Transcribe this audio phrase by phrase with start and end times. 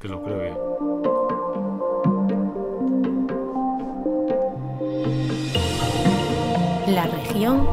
[0.00, 0.22] Te lo.
[6.86, 7.66] La región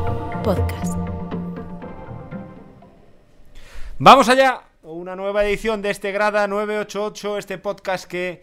[0.44, 0.98] podcast.
[4.00, 8.42] Vamos allá, una nueva edición de este Grada 988, este podcast que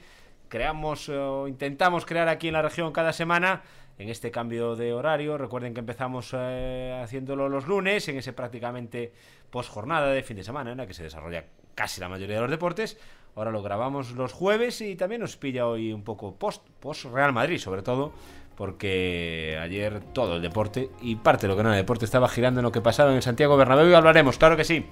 [0.48, 3.62] creamos o intentamos crear aquí en la región cada semana
[3.98, 5.38] en este cambio de horario.
[5.38, 9.12] Recuerden que empezamos eh, haciéndolo los lunes, en ese prácticamente
[9.50, 12.42] post jornada de fin de semana, en la que se desarrolla casi la mayoría de
[12.42, 12.96] los deportes.
[13.34, 17.32] Ahora lo grabamos los jueves y también nos pilla hoy un poco post, post Real
[17.32, 18.12] Madrid, sobre todo
[18.56, 22.60] porque ayer todo el deporte y parte de lo que no era deporte estaba girando
[22.60, 24.86] en lo que pasaba en Santiago Bernabéu y hablaremos, claro que sí,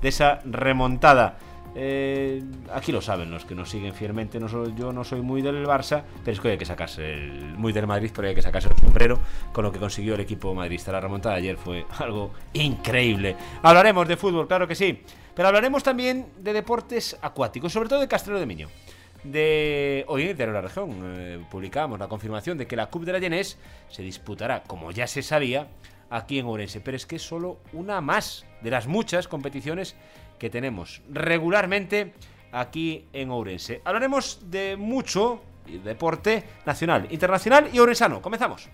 [0.00, 1.38] de esa remontada.
[1.78, 4.40] Eh, aquí lo saben los que nos siguen fielmente.
[4.40, 7.54] No soy, yo no soy muy del Barça, pero es que hay que sacarse el,
[7.56, 9.18] muy del Madrid, pero hay que sacarse el sombrero
[9.52, 10.90] con lo que consiguió el equipo madridista.
[10.92, 13.36] La remontada ayer fue algo increíble.
[13.62, 15.02] Hablaremos de fútbol, claro que sí,
[15.36, 18.70] pero hablaremos también de deportes acuáticos, sobre todo de Castelló de Miño.
[19.22, 23.18] De hoy en la región eh, publicamos la confirmación de que la Cup de la
[23.18, 23.58] Llenés
[23.90, 25.68] se disputará, como ya se sabía,
[26.08, 29.94] aquí en Ourense, pero es que es solo una más de las muchas competiciones
[30.38, 32.14] que tenemos regularmente
[32.50, 33.82] aquí en Ourense.
[33.84, 35.42] Hablaremos de mucho
[35.84, 38.22] deporte nacional, internacional y ourensano.
[38.22, 38.70] Comenzamos.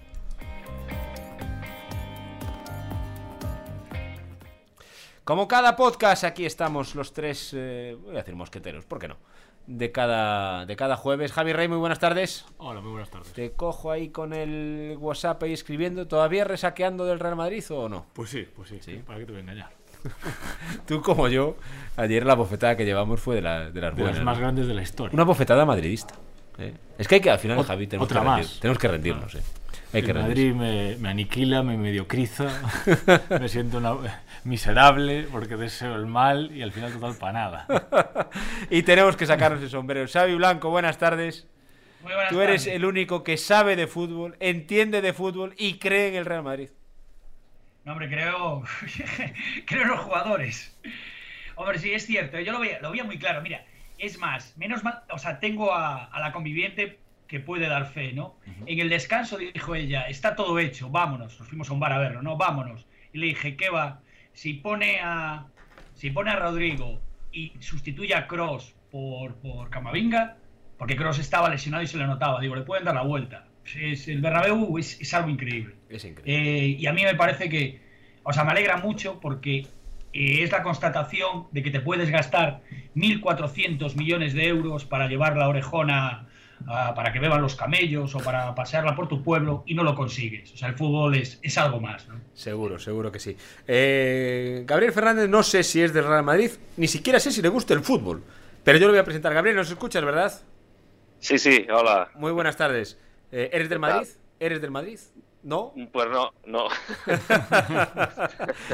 [5.25, 9.17] Como cada podcast, aquí estamos los tres, eh, voy a decir mosqueteros, ¿por qué no?
[9.69, 11.31] De cada, de cada jueves.
[11.31, 12.45] Javi Rey, muy buenas tardes.
[12.59, 13.33] Hola, muy buenas tardes.
[13.33, 16.09] Te cojo ahí con el WhatsApp ahí escribiendo.
[16.09, 18.07] ¿Todavía resaqueando del Real Madrid o no?
[18.13, 18.79] Pues sí, pues sí.
[18.81, 19.01] Sí.
[19.07, 19.71] ¿Para qué te voy a engañar?
[20.87, 21.57] Tú como yo,
[21.97, 24.17] ayer la bofetada que llevamos fue de, la- de las De buenas.
[24.17, 24.41] las más ¿no?
[24.43, 25.15] grandes de la historia.
[25.15, 26.15] Una bofetada madridista.
[26.59, 26.75] ¿eh?
[26.99, 28.41] Es que hay que, al final, Ot- Javi, tenemos otra que, más.
[28.41, 29.35] rendir- tenemos que rendirnos.
[29.37, 29.43] ¿eh?
[30.01, 30.15] El que.
[30.15, 32.49] Madrid me, me aniquila, me mediocriza,
[33.41, 37.67] me siento una- miserable porque deseo el mal y al final total para nada.
[38.71, 40.07] Y tenemos que sacarnos el sombrero.
[40.11, 41.47] Xavi Blanco, buenas tardes.
[42.03, 42.77] Muy buenas Tú eres tardes.
[42.77, 46.71] el único que sabe de fútbol, entiende de fútbol y cree en el Real Madrid.
[47.85, 48.63] No, hombre, creo,
[49.67, 50.77] creo en los jugadores.
[51.57, 52.41] Hombre, sí, es cierto.
[52.41, 53.43] Yo lo veía, lo veía muy claro.
[53.43, 53.65] Mira,
[53.99, 58.13] es más, menos mal, o sea, tengo a, a la conviviente que puede dar fe,
[58.13, 58.37] ¿no?
[58.67, 61.39] En el descanso dijo ella, está todo hecho, vámonos.
[61.39, 62.37] Nos fuimos a un bar a verlo, ¿no?
[62.37, 62.87] Vámonos.
[63.13, 64.01] Y le dije, ¿qué va?
[64.33, 65.47] Si pone a,
[65.95, 67.01] si pone a Rodrigo
[67.33, 70.37] y sustituye a Cross por, por Camavinga,
[70.79, 73.47] porque Cross estaba lesionado y se le notaba, digo, le pueden dar la vuelta.
[73.77, 75.77] Es, el Bernabéu es, es algo increíble.
[75.89, 76.65] Es increíble.
[76.65, 77.81] Eh, y a mí me parece que,
[78.25, 79.67] o sea, me alegra mucho porque
[80.13, 82.61] eh, es la constatación de que te puedes gastar
[82.95, 86.29] 1.400 millones de euros para llevar la orejona
[86.67, 90.53] para que beban los camellos o para pasearla por tu pueblo y no lo consigues.
[90.53, 92.09] O sea, el fútbol es, es algo más.
[92.09, 92.15] ¿no?
[92.35, 93.37] Seguro, seguro que sí.
[93.67, 97.49] Eh, Gabriel Fernández no sé si es del Real Madrid, ni siquiera sé si le
[97.49, 98.23] gusta el fútbol.
[98.65, 99.35] Pero yo lo voy a presentar.
[99.35, 100.33] Gabriel, ¿nos escuchas, verdad?
[101.19, 102.11] Sí, sí, hola.
[102.15, 102.99] Muy buenas tardes.
[103.31, 103.79] Eh, ¿Eres del.
[103.79, 104.09] Madrid?
[104.39, 104.99] ¿Eres del Madrid?
[105.43, 105.73] ¿No?
[105.93, 106.69] Pues no, no.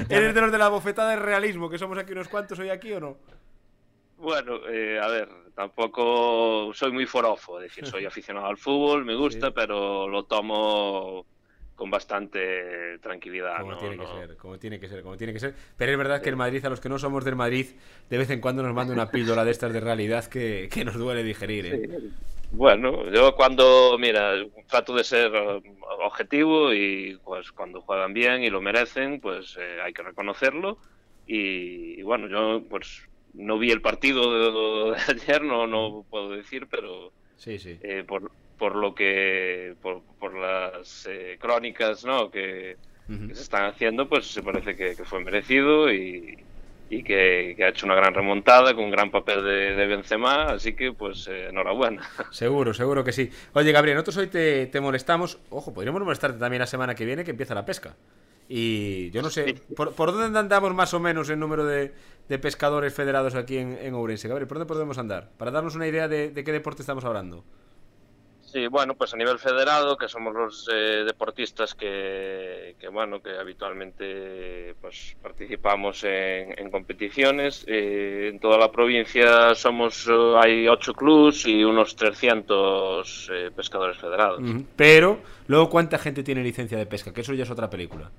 [0.08, 2.92] ¿Eres de los de la bofetada del realismo, que somos aquí unos cuantos hoy aquí
[2.92, 3.16] o no?
[4.18, 9.14] Bueno, eh, a ver, tampoco soy muy forofo, es decir, soy aficionado al fútbol, me
[9.14, 9.52] gusta, Sí.
[9.54, 11.24] pero lo tomo
[11.76, 13.58] con bastante tranquilidad.
[13.60, 13.78] Como ¿no?
[13.78, 15.54] tiene que No- ser, como tiene que ser, como tiene que ser.
[15.76, 17.66] Pero es verdad que el Madrid, a los que no somos del Madrid,
[18.10, 20.96] de vez en cuando nos manda una píldora de estas de realidad que, que nos
[20.96, 21.66] duele digerir.
[21.66, 21.88] ¿eh?
[22.50, 24.32] Bueno, yo cuando, mira,
[24.68, 25.60] trato de ser eh,
[26.02, 30.78] objetivo y pues cuando juegan bien y lo merecen, pues eh, hay que reconocerlo.
[31.26, 33.02] Y, y bueno, yo pues
[33.38, 37.78] no vi el partido de, de ayer, no, no puedo decir, pero Sí, sí.
[37.82, 42.30] eh, por, por lo que por, por las eh, crónicas ¿no?
[42.30, 42.76] que,
[43.08, 46.36] se están haciendo pues se parece que, que fue merecido y,
[46.90, 50.42] y que, que ha hecho una gran remontada con un gran papel de, de Benzema
[50.52, 53.30] así que pues eh, enhorabuena Seguro, seguro que sí.
[53.54, 55.38] Oye, Gabriel, nosotros hoy te, te molestamos.
[55.48, 57.94] Ojo, podríamos molestarte también la semana que viene que empieza la pesca.
[58.48, 61.92] Y yo no sé, ¿por, por dónde andamos más o menos el número de,
[62.28, 64.26] de pescadores federados aquí en, en Ourense?
[64.28, 65.30] Gabriel, ¿por dónde podemos andar?
[65.36, 67.44] Para darnos una idea de, de qué deporte estamos hablando.
[68.40, 73.36] Sí, bueno, pues a nivel federado, que somos los eh, deportistas que, que, bueno, que
[73.36, 77.64] habitualmente pues participamos en, en competiciones.
[77.68, 83.98] eh, en toda la provincia somos eh, hay ocho clubs y unos 300 eh, pescadores
[83.98, 84.46] federados.
[84.76, 87.12] Pero, luego, ¿cuánta gente tiene licencia de pesca?
[87.12, 88.10] Que eso ya es otra película.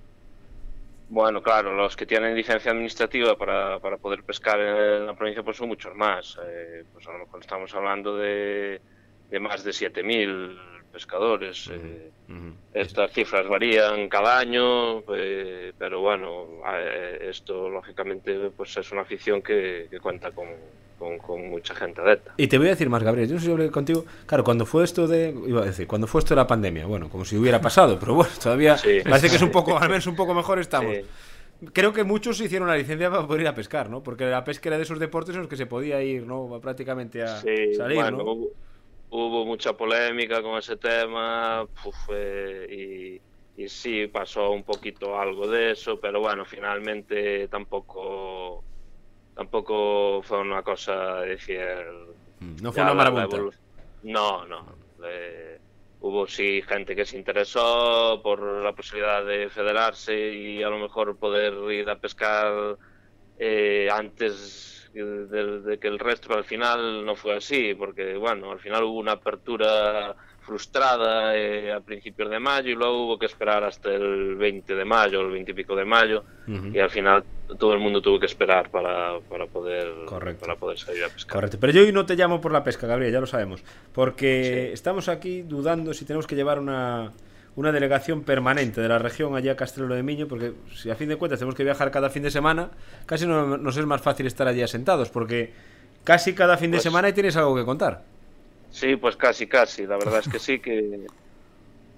[1.12, 5.58] Bueno, claro, los que tienen licencia administrativa para, para poder pescar en la provincia pues
[5.58, 6.38] son muchos más.
[6.46, 8.80] Eh, pues a lo mejor estamos hablando de,
[9.28, 10.56] de más de 7.000
[10.92, 11.68] pescadores.
[11.72, 12.12] eh.
[12.74, 19.42] Estas cifras varían cada año, eh, pero bueno, eh, esto lógicamente pues es una afición
[19.42, 20.48] que, que cuenta con,
[21.00, 22.34] con, con mucha gente adepta.
[22.38, 23.28] Y te voy a decir más, Gabriel.
[23.30, 24.06] Yo no sé si hablé contigo.
[24.28, 25.34] Claro, cuando fue esto de.
[25.48, 26.86] Iba a decir, cuando fue esto de la pandemia.
[26.86, 29.00] Bueno, como si hubiera pasado, pero bueno, todavía Sí.
[29.04, 30.94] parece que es un poco, al menos un poco mejor estamos.
[30.96, 31.02] Sí.
[31.74, 34.02] Creo que muchos hicieron la licencia para poder ir a pescar, ¿no?
[34.04, 36.60] Porque la pesca era de esos deportes en los que se podía ir, ¿no?
[36.62, 38.24] Prácticamente a Sí, salir, bueno, ¿no?
[38.24, 38.50] hubo,
[39.10, 43.20] hubo mucha polémica con ese tema puf, eh,
[43.58, 48.64] y, y sí pasó un poquito algo de eso, pero bueno, finalmente tampoco
[49.40, 51.62] tampoco fue una cosa de decir
[52.42, 53.38] Mm, No fue una marabunta.
[54.02, 54.78] No, no.
[55.06, 55.58] eh,
[56.00, 61.18] hubo sí gente que se interesó por la posibilidad de federarse y a lo mejor
[61.18, 62.78] poder ir a pescar
[63.38, 68.60] eh, antes de, de que el resto, al final no fue así, porque bueno, al
[68.60, 73.64] final hubo una apertura frustrada eh, a principios de mayo y luego hubo que esperar
[73.64, 76.68] hasta el 20 de mayo, el 20 y pico de mayo, Ujú.
[76.74, 77.24] y al final
[77.60, 80.42] todo el mundo tuvo que esperar para, para poder Correcto.
[80.46, 81.36] para poder salir a pescar.
[81.36, 81.58] Correcto.
[81.60, 83.64] Pero yo hoy no te llamo por la pesca, Gabriel, ya lo sabemos.
[83.94, 84.74] Porque Sí.
[84.74, 87.14] estamos aquí dudando si tenemos que llevar una,
[87.60, 91.10] una delegación permanente de la región allá a Castrelo de Miño, porque si a fin
[91.10, 92.70] de cuentas tenemos que viajar cada fin de semana,
[93.06, 95.52] casi no, nos es más fácil estar allí asentados, porque
[96.06, 98.02] casi cada fin de Pues- semana tienes algo que contar.
[98.72, 99.86] Sí, pues casi, casi.
[99.86, 101.02] La verdad es que sí, que,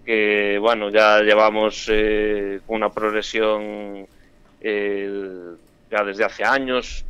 [0.03, 4.07] que bueno, ya llevamos eh, una progresión
[4.61, 5.37] eh,
[5.91, 7.05] ya desde hace años,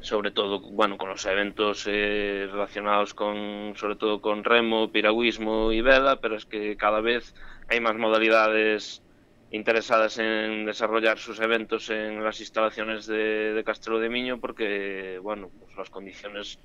[0.00, 5.80] sobre todo, bueno, con los eventos eh, relacionados con, sobre todo con remo, piragüismo y
[5.80, 7.34] vela, pero es que cada vez
[7.68, 9.02] hay más modalidades
[9.50, 15.76] interesadas en desarrollar sus eventos en las instalaciones de, Castelo de Miño porque, bueno, pues
[15.76, 16.58] las condiciones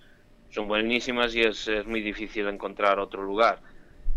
[0.49, 3.59] son buenísimas y es, es muy difícil encontrar otro lugar.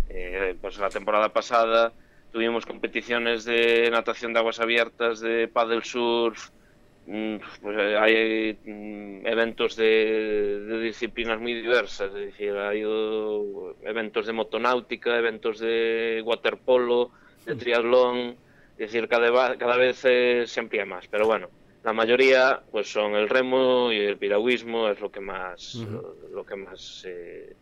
[0.08, 1.92] Eh, pues la temporada pasada
[2.32, 6.50] tuvimos competiciones de natación de aguas abiertas, de paddle surf,
[7.06, 15.16] hay mm, eventos de, de disciplinas muy diversas, es decir, hay oh, eventos de motonáutica,
[15.18, 17.12] eventos de waterpolo,
[17.44, 18.38] de triatlón,
[18.76, 21.50] es decir, cada, cada vez eh, se amplía más, pero bueno,
[21.82, 25.90] la mayoría pues son el remo y el piragüismo es lo que más Ujú.
[25.90, 27.56] lo, lo que más eh,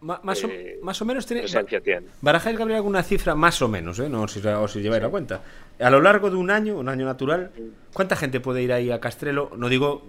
[0.00, 1.42] Ma- más, o, eh, más o menos tiene,
[1.82, 2.06] tiene.
[2.20, 4.08] ¿Barajáis, Gabriel, alguna cifra más o menos, eh?
[4.08, 5.42] No, si, o si lleváis la cuenta.
[5.80, 7.50] A lo largo de un año, un año natural,
[7.92, 9.50] ¿cuánta gente puede ir ahí a Castrelo?
[9.56, 10.06] No digo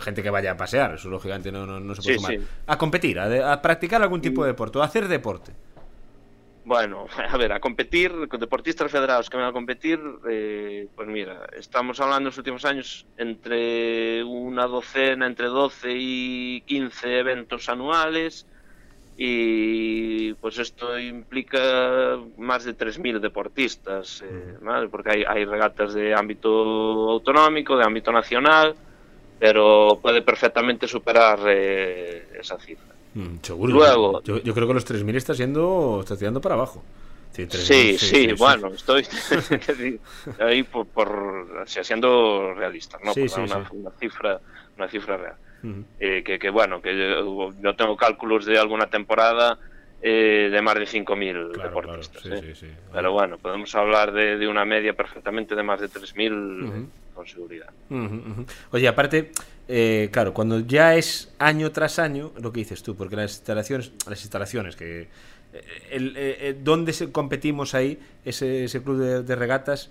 [0.00, 2.38] gente que vaya a pasear, eso lógicamente no, no, no se puede Sí, sumar.
[2.38, 2.46] sí.
[2.68, 5.52] A competir, a, a practicar algún tipo de deporte, o a hacer deporte.
[6.64, 9.98] Bueno, a ver, a competir, con deportistas federados que van a competir,
[10.30, 16.60] eh, pues mira, estamos hablando en los últimos años entre una docena, entre 12 y
[16.66, 18.46] 15 eventos anuales
[19.20, 24.88] y pues esto implica más de 3.000 deportistas, eh, ¿vale?
[24.88, 26.48] porque hay, hay regatas de ámbito
[27.10, 28.76] autonómico, de ámbito nacional,
[29.40, 32.94] pero puede perfectamente superar eh, esa cifra.
[33.14, 33.74] Mm, seguro.
[33.74, 36.84] Luego- Yo, yo creo que los 3.000 está siendo, está tirando para abajo.
[37.32, 39.02] Sí, 3.000, Sí, sí, bueno, estoy
[40.38, 41.08] ahí por, por
[41.62, 43.12] o sea, siendo realistas, ¿no?
[43.14, 43.76] Sí, Por sí, una, sí.
[43.76, 44.40] una cifra,
[44.76, 45.34] una cifra real.
[46.00, 49.58] Eh, que, que, bueno, que yo, yo tengo cálculos de alguna temporada
[50.00, 52.22] eh, de más de 5.000 Claro, deportistas.
[52.22, 52.54] claro, sí, ¿eh?
[52.54, 52.72] sí, sí.
[52.92, 56.88] Pero bueno, podemos hablar de, de una media perfectamente de más de 3.000 Ujú.
[57.14, 57.66] con seguridad.
[58.70, 59.32] Oye, aparte,
[59.66, 63.92] eh, claro, cuando ya es año tras año, lo que dices tú, porque las instalaciones,
[64.08, 65.08] las instalaciones que
[65.90, 69.90] el, eh, donde se- competimos ahí, ese, ese club de, de regatas,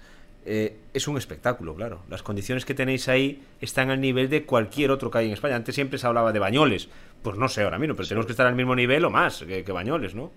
[0.50, 2.04] eh, es un espectáculo, claro.
[2.10, 5.58] Las condiciones que tenéis ahí están al nivel de cualquier otro que hay en España.
[5.58, 6.88] Antes siempre se hablaba de Bañoles,
[7.22, 9.66] pues no sé ahora mismo, pero tenemos que estar al mismo nivel o más que,
[9.66, 10.32] que Bañoles, ¿no?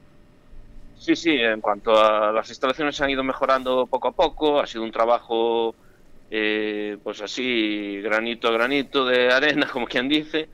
[0.98, 4.66] Sí, sí, en cuanto a las instalaciones se han ido mejorando poco a poco, ha
[4.66, 5.76] sido un trabajo
[6.28, 10.48] eh, pues así granito a granito de arena, como quien dice,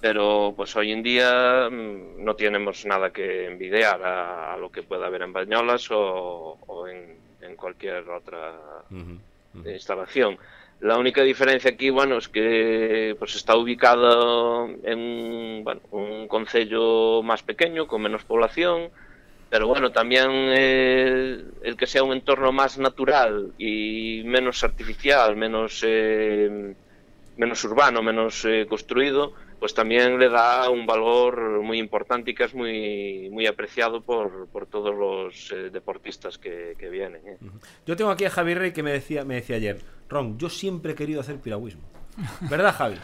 [0.00, 4.82] pero pues hoy en día mm, no tenemos nada que envidiar a, a lo que
[4.82, 8.52] pueda haber en Bañolas o, o en, en cualquier otra
[9.64, 10.38] instalación.
[10.80, 17.42] La única diferencia aquí, bueno, es que pues está ubicado en bueno, un concello más
[17.42, 18.90] pequeño, con menos población,
[19.48, 25.82] pero bueno, también eh, el que sea un entorno más natural y menos artificial, menos
[25.86, 26.74] eh,
[27.36, 29.32] menos urbano, menos eh, construido,
[29.64, 34.46] pues también le da un valor muy importante y que es muy muy apreciado por,
[34.48, 37.22] por todos los eh, deportistas que, que vienen.
[37.26, 37.38] ¿eh?
[37.86, 39.80] Yo tengo aquí a Javi Rey que me decía, me decía ayer,
[40.10, 41.80] Ron, yo siempre he querido hacer piragüismo.
[42.50, 42.96] ¿Verdad, Javi?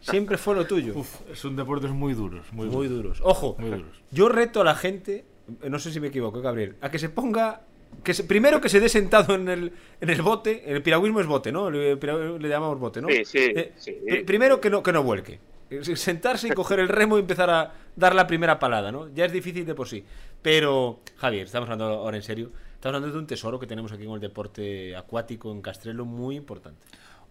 [0.00, 0.94] Siempre fue lo tuyo.
[0.96, 3.18] Uf, son deportes muy duros, muy, Muy duros.
[3.18, 3.20] duros.
[3.22, 4.02] Ojo, Muy duros.
[4.10, 5.24] yo reto a la gente,
[5.62, 7.60] eh, no sé si me equivoco, Gabriel, a que se ponga.
[8.02, 10.64] Que se- primero que se dé sentado en el, en el bote.
[10.66, 11.68] El piragüismo es bote, ¿no?
[11.68, 13.08] El piragüismo le llamamos bote, ¿no?
[13.08, 13.92] Sí, sí, Eh, sí.
[14.26, 15.38] primero que no, que no vuelque.
[15.94, 19.08] sentarse y coger el remo y empezar a dar la primera palada, ¿no?
[19.14, 20.04] Ya es difícil de por sí.
[20.42, 22.52] Pero, Javier, estamos hablando ahora en serio.
[22.74, 26.36] Estamos hablando de un tesoro que tenemos aquí en el deporte acuático en Castrelo muy
[26.36, 26.80] importante.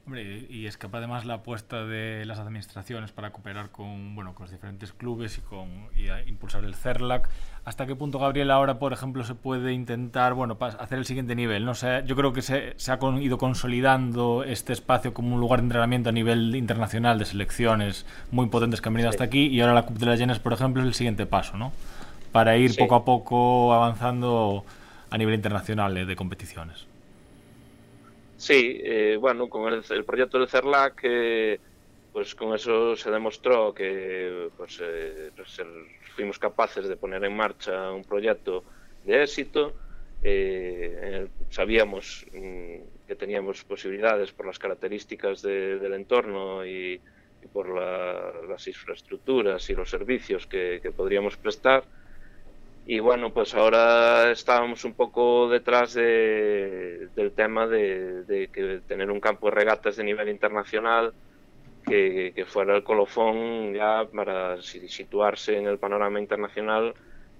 [0.07, 4.45] Hombre, y es que además la apuesta de las administraciones para cooperar con, bueno, con
[4.45, 7.27] los diferentes clubes y, con, y impulsar el CERLAC.
[7.65, 11.65] ¿Hasta qué punto, Gabriel, ahora, por ejemplo, se puede intentar bueno, hacer el siguiente nivel?
[11.65, 11.75] ¿no?
[11.75, 15.65] sé yo creo que se, se ha ido consolidando este espacio como un lugar de
[15.65, 19.73] entrenamiento a nivel internacional de selecciones muy potentes que han venido hasta aquí y ahora
[19.73, 21.73] la Cup de las Llenas, por ejemplo, es el siguiente paso, ¿no?
[22.31, 24.63] Para ir poco a poco avanzando
[25.09, 26.86] a nivel internacional de competiciones.
[28.37, 31.59] Sí, eh, bueno, con el, proyecto del CERLAC, eh,
[32.13, 35.59] pues con eso se demostró que pues, eh, pues
[36.15, 38.63] fuimos capaces de poner en marcha un proyecto
[39.03, 39.73] de éxito.
[41.49, 47.01] sabíamos mm, que teníamos posibilidades por las características del entorno y,
[47.53, 47.69] por
[48.49, 51.85] las infraestructuras y los servicios que podríamos prestar
[52.89, 59.19] y bueno, pues ahora estábamos un poco detrás de, del tema de, que tener un
[59.19, 61.13] campo de regatas de nivel internacional
[61.85, 66.93] que, fuera el colofón ya para situarse en el panorama internacional,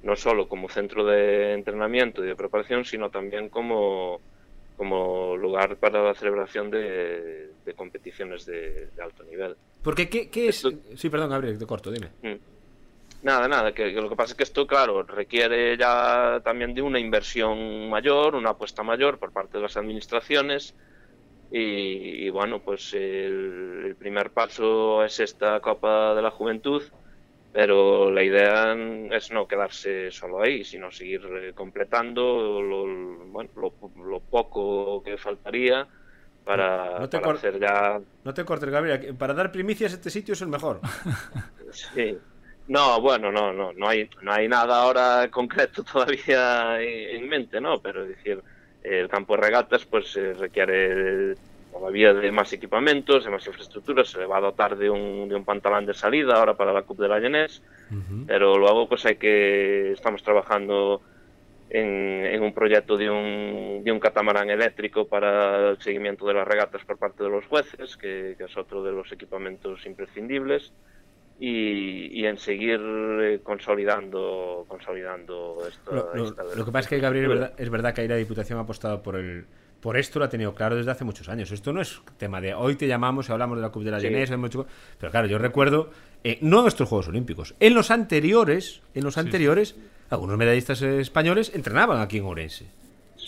[0.03, 4.19] no solo como centro de entrenamiento y de preparación, sino también como,
[4.75, 9.55] como lugar para la celebración de, competiciones de, alto nivel.
[9.81, 10.67] Porque, ¿qué, qué es?
[10.95, 12.09] Sí, perdón, Gabriel, te corto, dime.
[12.21, 12.56] Mm.
[13.23, 16.99] Nada, nada, que, lo que pasa es que esto, claro, requiere ya también de una
[16.99, 20.75] inversión mayor, una apuesta mayor por parte de las administraciones.
[21.49, 26.83] Y, bueno, pues el, primer paso es esta Copa de la Juventud,
[27.53, 28.75] pero la idea
[29.11, 32.85] es no quedarse solo ahí, sino seguir eh, completando lo,
[33.27, 35.87] bueno, lo, poco que faltaría
[36.43, 37.99] para, hacer ya...
[38.25, 40.81] No te cortes, Gabriel, para dar primicias este sitio es el mejor.
[41.71, 42.17] sí.
[42.67, 47.79] No, bueno, no, no, no hay, no hay nada ahora concreto todavía en, mente, ¿no?
[47.79, 48.41] Pero es decir,
[48.83, 51.35] el campo de regatas pues eh, requiere
[51.71, 55.35] todavía de más equipamientos, de más infraestructuras, se le va a dotar de un, de
[55.35, 57.61] un pantalón de salida ahora para la Cup de la Llenés,
[58.25, 61.01] pero luego pues hay que, estamos trabajando
[61.69, 66.47] en, en, un proyecto de un, de un catamarán eléctrico para el seguimiento de las
[66.47, 70.73] regatas por parte de los jueces, que, que es otro de los equipamientos imprescindibles
[71.39, 76.11] y, en seguir eh, consolidando consolidando esto.
[76.55, 78.63] Lo, que pasa es que Gabriel es verdad, es verdad que ahí la Diputación ha
[78.63, 79.45] apostado por el
[79.79, 81.51] por esto lo ha tenido claro desde hace muchos años.
[81.51, 83.99] Esto no es tema de hoy te llamamos y hablamos de la Cup de la
[83.99, 84.07] sí.
[84.09, 85.91] pero claro, yo recuerdo
[86.23, 89.75] eh, no nuestros Juegos Olímpicos, en los anteriores, en los anteriores,
[90.09, 92.65] algunos medallistas españoles entrenaban aquí en Orense.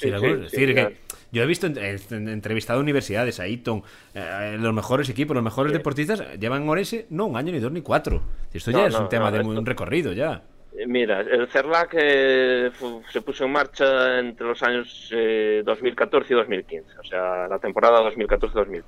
[0.02, 0.98] Es decir, que
[1.32, 3.84] yo he visto entrevistado a universidades, a Eton,
[4.16, 7.72] eh, los mejores equipos, los mejores deportistas llevan en Orense no un año, ni dos,
[7.72, 8.22] ni cuatro.
[8.54, 10.42] Esto ya es un tema de un recorrido ya.
[10.76, 12.72] Eh, mira, el CERLAC eh,
[13.12, 18.84] se puso en marcha entre los años 2014 y 2015, o sea, la temporada 2014-2015.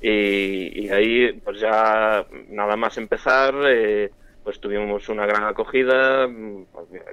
[0.00, 3.52] Y, y, ahí, pues ya nada más empezar,
[4.48, 6.26] pues tuvimos una gran acogida,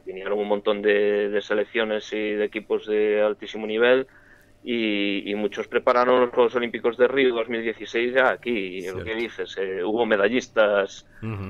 [0.05, 4.07] vinieron un montón de, selecciones y de equipos de altísimo nivel
[4.63, 8.87] y, muchos prepararon los Juegos Olímpicos de Río 2016 ya aquí.
[8.89, 11.05] Lo que dices, eh, hubo medallistas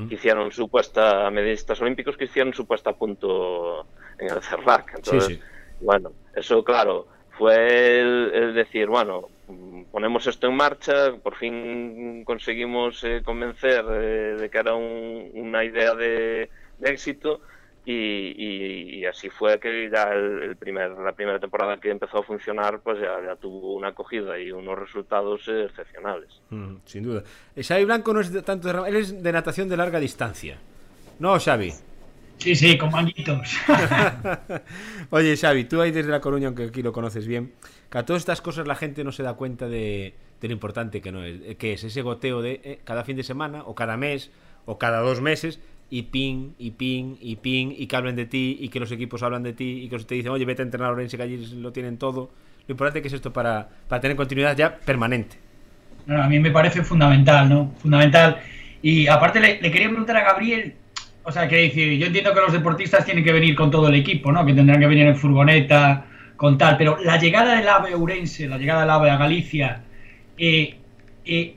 [0.09, 3.85] que hicieron su puesta, medallistas olímpicos que hicieron su puesta a punto
[4.17, 4.95] en el CERLAC.
[4.95, 5.39] Entonces,
[5.81, 7.05] bueno, eso claro,
[7.37, 9.27] fue el, decir, bueno,
[9.91, 15.93] ponemos esto en marcha, por fin conseguimos eh, convencer eh, de que era una idea
[15.95, 16.49] de
[16.81, 17.41] éxito
[17.85, 22.99] y, así fue que ya el, primer, la primera temporada que empezó a funcionar, pues
[22.99, 26.41] ya, tuvo una acogida y unos resultados excepcionales.
[26.49, 27.23] Mm, sin duda.
[27.55, 30.57] Eh, Xavi Blanco no es de tanto de, él es de natación de larga distancia.
[31.19, 31.71] ¿No, Xavi?
[32.37, 33.57] Sí, sí, con manguitos.
[35.09, 37.53] Oye, Xavi, tú ahí desde La Coruña, aunque aquí lo conoces bien,
[37.89, 41.11] que a todas estas cosas la gente no se da cuenta de, lo importante que,
[41.11, 44.31] no es, que es ese goteo de eh, cada fin de semana, o cada mes,
[44.65, 48.57] o cada dos meses, y ping, y ping, y ping, y que hablen de ti,
[48.59, 50.89] y que los equipos hablan de ti, y que te dicen, oye, vete a entrenar
[50.89, 52.31] a Orense, que allí lo tienen todo.
[52.67, 55.37] Lo importante que es esto para, para tener continuidad ya permanente.
[56.07, 57.73] a mí me parece fundamental, ¿no?
[57.77, 58.41] Fundamental.
[58.81, 60.75] Y aparte le, quería preguntar a Gabriel,
[61.25, 63.95] o sea, que decir, yo entiendo que los deportistas tienen que venir con todo el
[63.95, 64.45] equipo, ¿no?
[64.45, 66.05] Que tendrán que venir en furgoneta,
[66.35, 69.81] con tal, pero la llegada del AVE Urense, la llegada del AVE a Galicia,
[70.37, 70.75] eh,
[71.25, 71.55] eh,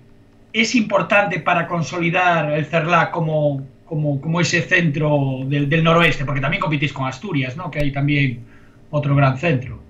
[0.53, 6.41] es importante para consolidar el CERLA como, como, como ese centro del, del, noroeste, porque
[6.41, 7.71] también compitís con Asturias, ¿no?
[7.71, 8.45] Que hay también
[8.91, 9.81] otro gran centro.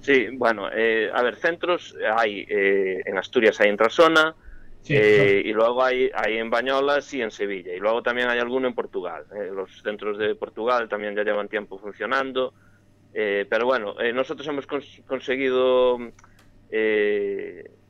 [0.00, 4.34] Sí, bueno, eh, a ver, centros hay, eh, en Asturias hay en Trasona,
[4.88, 7.74] Eh, y luego hay, hay en Bañolas y en Sevilla.
[7.74, 9.24] Y luego también hay alguno en Portugal.
[9.34, 12.54] Eh, los centros de Portugal también ya llevan tiempo funcionando.
[13.12, 15.96] Eh, pero bueno, nosotros hemos conseguido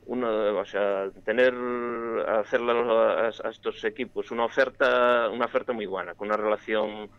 [0.05, 1.53] uno, o sea, tener,
[2.27, 7.09] hacerle a, a, estos equipos una oferta, una oferta muy buena, con una relación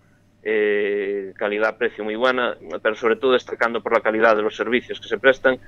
[0.42, 5.18] calidad-precio muy buena, pero sobre todo destacando por la calidad de los servicios que se
[5.18, 5.60] prestan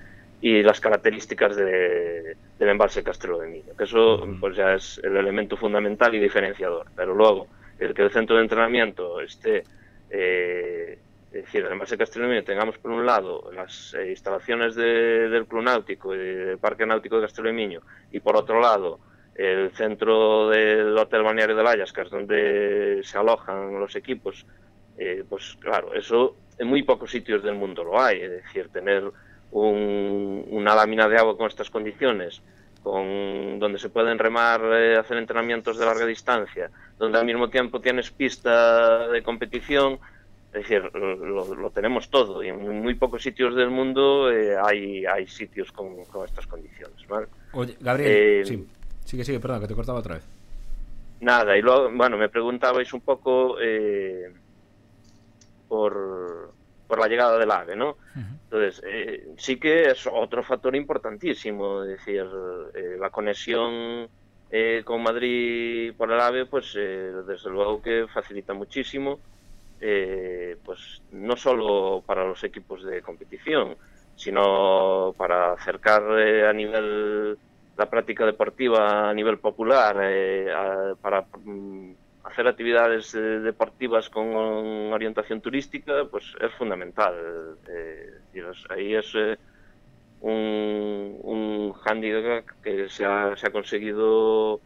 [0.43, 5.17] y las características de, del embalse Castelo de Miño, que eso pues ya es el
[5.17, 6.89] elemento fundamental y diferenciador.
[6.97, 7.47] Pero luego,
[7.79, 9.63] el que el centro de entrenamiento esté,
[10.11, 14.75] eh, es decir, el embalse Castelo de Miño tengamos por un lado las eh, instalaciones
[14.75, 17.81] del Club Náutico y del Parque Náutico de Castelo de Miño
[18.11, 18.99] y por otro lado
[19.37, 24.45] el centro del Hotel Balneario de Layas, que es donde se alojan los equipos,
[24.99, 29.05] eh, pues claro, eso en muy pocos sitios del mundo lo hay, es decir, tener
[29.53, 32.41] una lámina de agua con estas condiciones,
[32.83, 37.81] con, donde se pueden remar, eh, hacer entrenamientos de larga distancia, donde al mismo tiempo
[37.81, 39.99] tienes pista de competición,
[40.53, 45.27] es decir, lo, tenemos todo y en muy pocos sitios del mundo eh, hay, hay
[45.27, 47.07] sitios con, estas condiciones.
[47.09, 47.27] ¿vale?
[47.53, 48.67] Oye, Gabriel, eh, sí.
[49.05, 50.25] sigue, sigue, perdón, que te cortaba otra vez.
[51.21, 53.57] Nada, y luego, bueno, me preguntabais un poco
[55.69, 56.53] por,
[56.93, 57.97] por la llegada del AVE, ¿no?
[58.15, 62.27] Entonces, eh, sí que es otro factor importantísimo, es decir,
[62.75, 64.11] eh, la conexión
[64.51, 69.21] eh, con Madrid por el AVE, pues desde luego que facilita muchísimo,
[69.81, 73.75] pues no solo para los equipos de competición,
[74.15, 77.39] sino para acercar a nivel
[77.75, 79.97] la práctica deportiva a nivel popular,
[81.01, 81.93] para mm,
[82.25, 84.35] hacer actividades eh, deportivas con
[84.93, 87.15] orientación turística, pues es fundamental.
[87.69, 88.11] Eh,
[88.71, 89.37] ahí es eh,
[90.21, 94.61] un, un handicap que se ha, se ha conseguido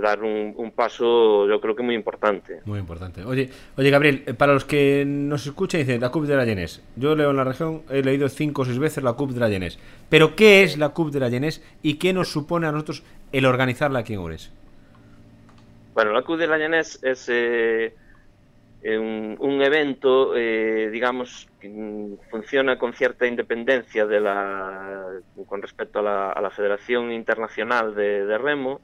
[0.00, 2.60] dar un, paso, yo creo que muy importante.
[2.64, 3.24] Muy importante.
[3.24, 6.80] Oye, oye Gabriel, para los que nos escuchan, dicen la CUP de la Llenés.
[6.94, 9.48] Yo leo en la región, he leído cinco o seis veces la CUP de la
[9.48, 9.80] Llenés.
[10.08, 13.46] Pero, ¿qué es la CUP de la Llenés y qué nos supone a nosotros el
[13.46, 14.52] organizarla aquí en Ores?
[15.98, 17.92] Bueno, la CUD de la Llanés es eh,
[18.84, 21.68] un, evento, eh, digamos, que
[22.30, 25.08] funciona con cierta independencia de la,
[25.48, 28.80] con respecto a la, Federación Internacional de, Remo.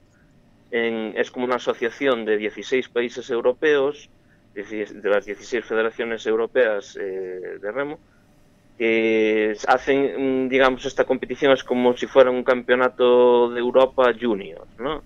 [0.72, 4.10] es como una asociación de 16 países europeos,
[4.52, 8.00] de las 16 federaciones europeas eh, de remo,
[8.76, 15.00] que hacen, digamos, esta competición es como si fuera un campeonato de Europa junior, ¿no?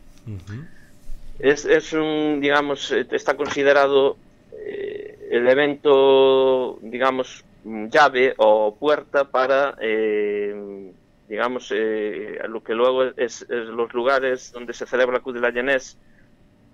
[1.38, 4.16] Es, es un, digamos, eh, está considerado
[4.52, 10.92] eh, el evento, digamos, llave o puerta para, eh,
[11.28, 15.98] digamos, lo que luego es, los lugares donde se celebra la de la Llenés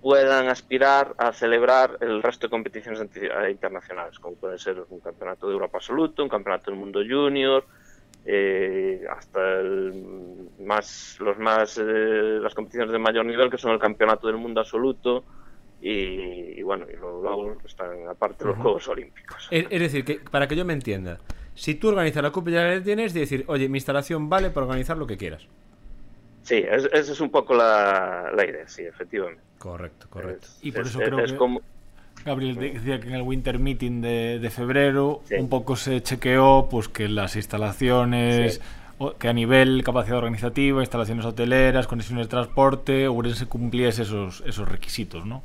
[0.01, 3.01] puedan aspirar a celebrar el resto de competiciones
[3.51, 7.65] internacionales, como puede ser un campeonato de Europa absoluto, un campeonato del mundo junior,
[8.27, 9.63] eh, hasta
[10.61, 14.61] más, los más, eh, las competiciones de mayor nivel, que son el Campeonato del Mundo
[14.61, 15.25] Absoluto,
[15.81, 19.49] y, bueno, y luego están aparte los Juegos Olímpicos.
[19.51, 21.19] Es, decir, que para que yo me entienda,
[21.55, 24.65] si tú organizas la Copa ya la tienes, de decir, oye, mi instalación vale para
[24.65, 25.47] organizar lo que quieras.
[26.43, 29.43] Sí, esa es, un poco la, idea, sí, efectivamente.
[29.59, 30.49] Correcto, correcto.
[30.63, 31.37] y por eso creo que...
[31.37, 31.61] Como,
[32.25, 37.09] Gabriel decía que en el Winter Meeting de, febrero un poco se chequeó pues que
[37.09, 38.61] las instalaciones,
[39.19, 45.27] que a nivel capacidad organizativa, instalaciones hoteleras, conexiones de transporte, se cumpliese esos, esos requisitos,
[45.27, 45.43] ¿no?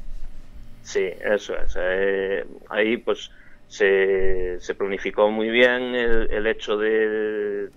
[0.83, 1.77] Sí, eso es.
[1.77, 3.29] Eh, ahí pues
[3.67, 7.69] se, se, planificó muy bien el, hecho de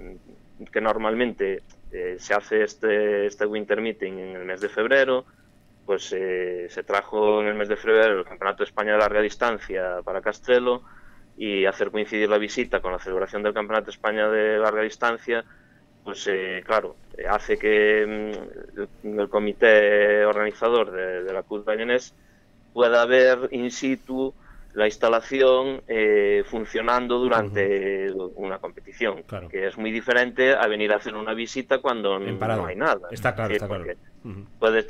[0.72, 5.26] que normalmente eh, se hace este, este Winter Meeting en el mes de febrero,
[5.86, 9.20] pues eh, se trajo en el mes de febrero el Campeonato de España de larga
[9.20, 10.82] distancia para Castelo
[11.36, 15.44] y hacer coincidir la visita con la celebración del Campeonato de España de larga distancia,
[16.04, 16.96] pues eh, claro,
[17.28, 18.32] hace que
[19.04, 22.14] mm, el, comité organizador de, la CUT Ballenés
[22.72, 24.34] pueda ver in situ
[24.74, 31.14] la instalación eh, funcionando durante una competición, que es muy diferente a venir a hacer
[31.14, 33.08] una visita cuando no hay nada.
[33.10, 33.84] Está claro, está claro.
[34.58, 34.86] puedes,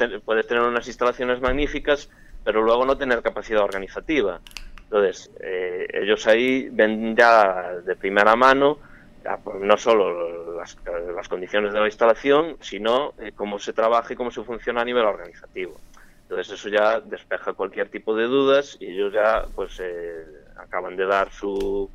[0.47, 2.11] tener unas instalaciones magníficas,
[2.45, 4.41] pero luego no tener capacidad organizativa.
[4.85, 8.79] Entonces, eh, ellos ahí ven ya de primera mano
[9.43, 14.31] pues, no solo las, condiciones de la instalación, sino eh, cómo se trabaja y cómo
[14.31, 15.81] se funciona a nivel organizativo.
[16.33, 20.25] Entonces eso ya despeja cualquier tipo de dudas y ellos ya pues eh,
[20.57, 21.91] acaban de dar su,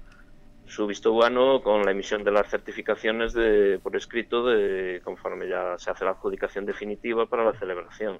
[0.67, 5.79] su visto bueno con la emisión de las certificaciones de, por escrito de conforme ya
[5.79, 8.19] se hace la adjudicación definitiva para la celebración.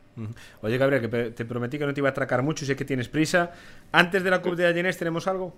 [0.62, 3.10] Oye, Gabriel, que te prometí que no te iba a atracar mucho, sé que tienes
[3.10, 3.52] prisa.
[3.92, 5.54] Antes de la Cup de Ayenés, ¿tenemos algo?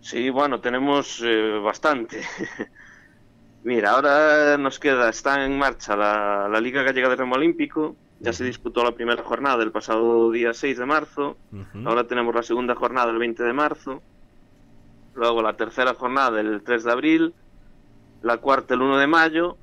[0.00, 2.22] Sí, bueno, tenemos eh, bastante.
[3.62, 7.94] Mira, ahora nos queda, está en marcha la, la Liga Gallega de Remo Olímpico.
[8.20, 11.36] Ya se disputó la primera jornada el pasado día 6 de marzo.
[11.84, 14.02] Ahora tenemos la segunda jornada el 20 de marzo.
[15.14, 17.34] Luego la tercera jornada el 3 de abril.
[18.22, 19.56] La cuarta el 1 de mayo.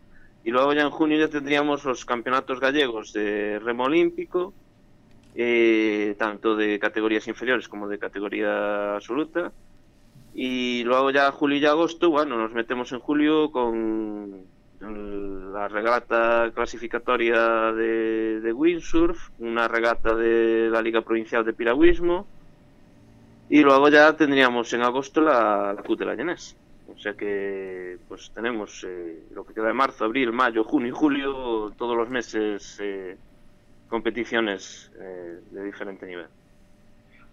[0.43, 4.53] Y luego ya en junio ya tendríamos los campeonatos gallegos de remo olímpico.
[5.37, 9.51] eh, tanto de categorías inferiores como de categoría absoluta.
[10.33, 14.45] Y luego ya julio y agosto, bueno, nos metemos en julio con
[14.79, 22.27] la regata clasificatoria de, de windsurf, una regata de la Liga Provincial de Piragüismo
[23.49, 26.57] y luego ya tendríamos en agosto la, la CUT de la Llanés.
[26.87, 30.91] O sea que pues tenemos eh, lo que queda de marzo, abril, mayo, junio y
[30.91, 33.17] julio, todos los meses eh,
[33.87, 36.27] competiciones eh, de diferente nivel.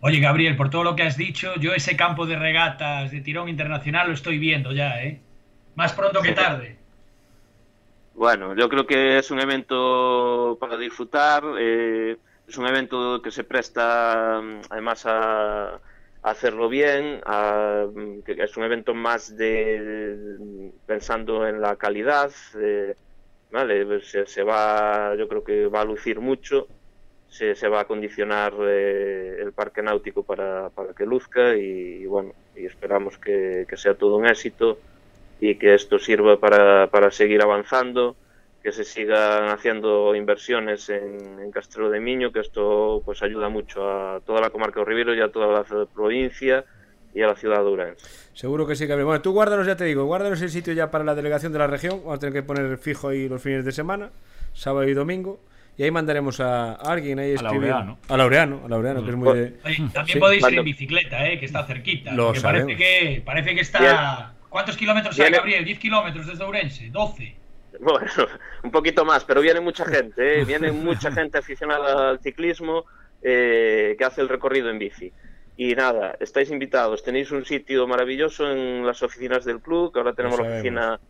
[0.00, 3.48] Oye, Gabriel, por todo lo que has dicho, yo ese campo de regatas de tirón
[3.48, 5.20] internacional lo estoy viendo ya, ¿eh?
[5.76, 6.81] Más pronto que tarde.
[8.14, 13.44] Bueno, yo creo que es un evento para disfrutar, eh, es un evento que se
[13.44, 15.80] presta mm, además a,
[16.22, 20.36] hacerlo bien, a- mm, que es un evento más de
[20.86, 22.96] pensando en la calidad, eh,
[23.50, 26.70] vale, Pues se, se va, yo creo que va a lucir mucho,
[27.26, 32.34] se, se va a condicionar eh, el parque náutico para, para que luzca y, bueno,
[32.54, 34.82] y esperamos que sea todo un éxito
[35.44, 38.14] y que esto sirva para, para seguir avanzando,
[38.62, 43.82] que se sigan haciendo inversiones en, en Castrelo de Miño, que esto pues ayuda mucho
[43.90, 46.64] a toda la comarca de Rivero y a toda la provincia
[47.12, 48.06] y a la ciudad de Ourense.
[48.34, 49.06] Seguro que sí, Gabriel.
[49.06, 51.66] Bueno, tú guárdanos, ya te digo, guárdanos el sitio ya para la delegación de la
[51.66, 51.98] región.
[52.04, 54.10] Vamos a tener que poner fijo ahí los fines de semana,
[54.54, 55.40] sábado y domingo.
[55.76, 57.98] Y ahí mandaremos a, alguien ahí A escribir- Laureano.
[58.08, 59.54] A Laureano, a Laureano, que es muy de...
[59.64, 60.18] Oye, también Sí.
[60.20, 61.40] podéis ir en bicicleta, ¿eh?
[61.40, 62.12] Que está cerquita.
[62.12, 63.80] Lo parece que, parece que está...
[63.80, 64.41] Bien.
[64.52, 65.64] ¿Cuántos kilómetros hay, Viene- Gabriel?
[65.64, 66.92] ¿10 kilómetros desde Ourense?
[66.92, 67.34] ¿12?
[67.80, 68.06] Bueno,
[68.62, 70.44] un poquito más, pero viene mucha gente, ¿eh?
[70.44, 72.84] viene mucha gente aficionada al ciclismo
[73.22, 75.10] eh, que hace el recorrido en bici.
[75.56, 77.02] Y nada, estáis invitados.
[77.02, 81.00] Tenéis un sitio maravilloso en las oficinas del club, que ahora tenemos la oficina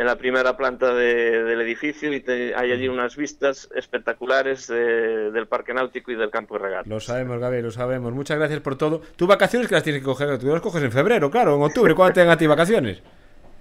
[0.00, 5.30] en la primera planta de- del edificio y te- hay allí unas vistas espectaculares de-
[5.30, 6.86] del parque náutico y del campo de regatas.
[6.86, 8.10] Lo sabemos, Gabriel, lo sabemos.
[8.14, 9.02] Muchas gracias por todo.
[9.16, 11.94] Tú vacaciones que las tienes que coger, tú las coges en febrero, claro, en octubre,
[11.94, 13.02] ¿cuándo tengan a ti vacaciones?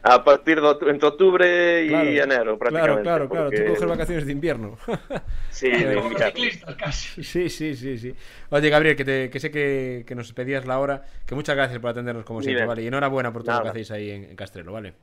[0.02, 3.04] A partir de entre octubre y Claro, enero, prácticamente.
[3.04, 4.78] Claro, claro, claro, tú coges vacaciones de invierno.
[5.50, 7.22] Sí, de ciclistas, casi.
[7.22, 8.16] Sí, sí, sí, sí.
[8.50, 11.80] Oye, Gabriel, que, te- que sé que, que nos pedías la hora, que muchas gracias
[11.80, 12.68] por atendernos como siempre, bien.
[12.70, 12.84] ¿vale?
[12.84, 14.94] Y enhorabuena por todo lo que hacéis ahí en, en Castrelo, ¿vale?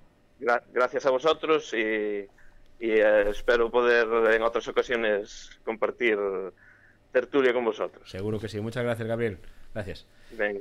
[0.41, 2.27] Gra- gracias a vosotros y,
[2.79, 6.19] y, eh, espero poder en otras ocasiones compartir
[7.13, 8.09] tertulia con vosotros.
[8.11, 8.61] Seguro que sí.
[8.61, 9.39] Muchas gracias, Gabriel.
[9.75, 10.07] Gracias.
[10.33, 10.61] Venga.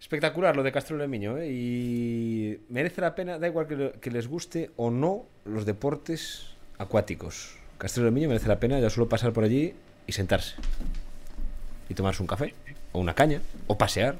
[0.00, 1.48] Espectacular lo de Castrelo de Miño, ¿eh?
[1.48, 6.56] Y merece la pena, da igual que, lo- que les guste o no los deportes
[6.78, 7.56] acuáticos.
[7.78, 9.74] Castrelo de Miño merece la pena ya solo pasar por allí
[10.06, 10.56] y sentarse.
[11.88, 12.52] Y tomarse un café,
[12.90, 14.16] o una caña, o pasear,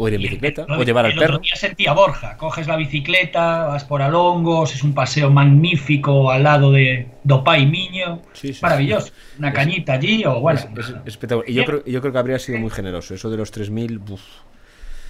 [0.00, 1.38] o ir en el- bicicleta, el- o llevar al el otro perro.
[1.40, 6.72] día sentía Borja, coges la bicicleta, vas por Alongos, es un paseo magnífico al lado
[6.72, 8.22] de Dopá y Miño.
[8.32, 9.12] Sí, sí, Maravilloso.
[9.38, 10.60] Una cañita allí o bueno.
[10.60, 11.50] Es, es espectacular.
[11.50, 13.12] Y yo creo, yo creo que habría sido muy generoso.
[13.14, 14.22] Eso de los 3.000, buf.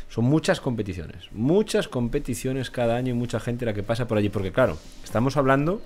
[0.08, 1.28] son muchas competiciones.
[1.32, 4.30] Muchas competiciones cada año y mucha gente la que pasa por allí.
[4.30, 5.82] Porque, claro, estamos hablando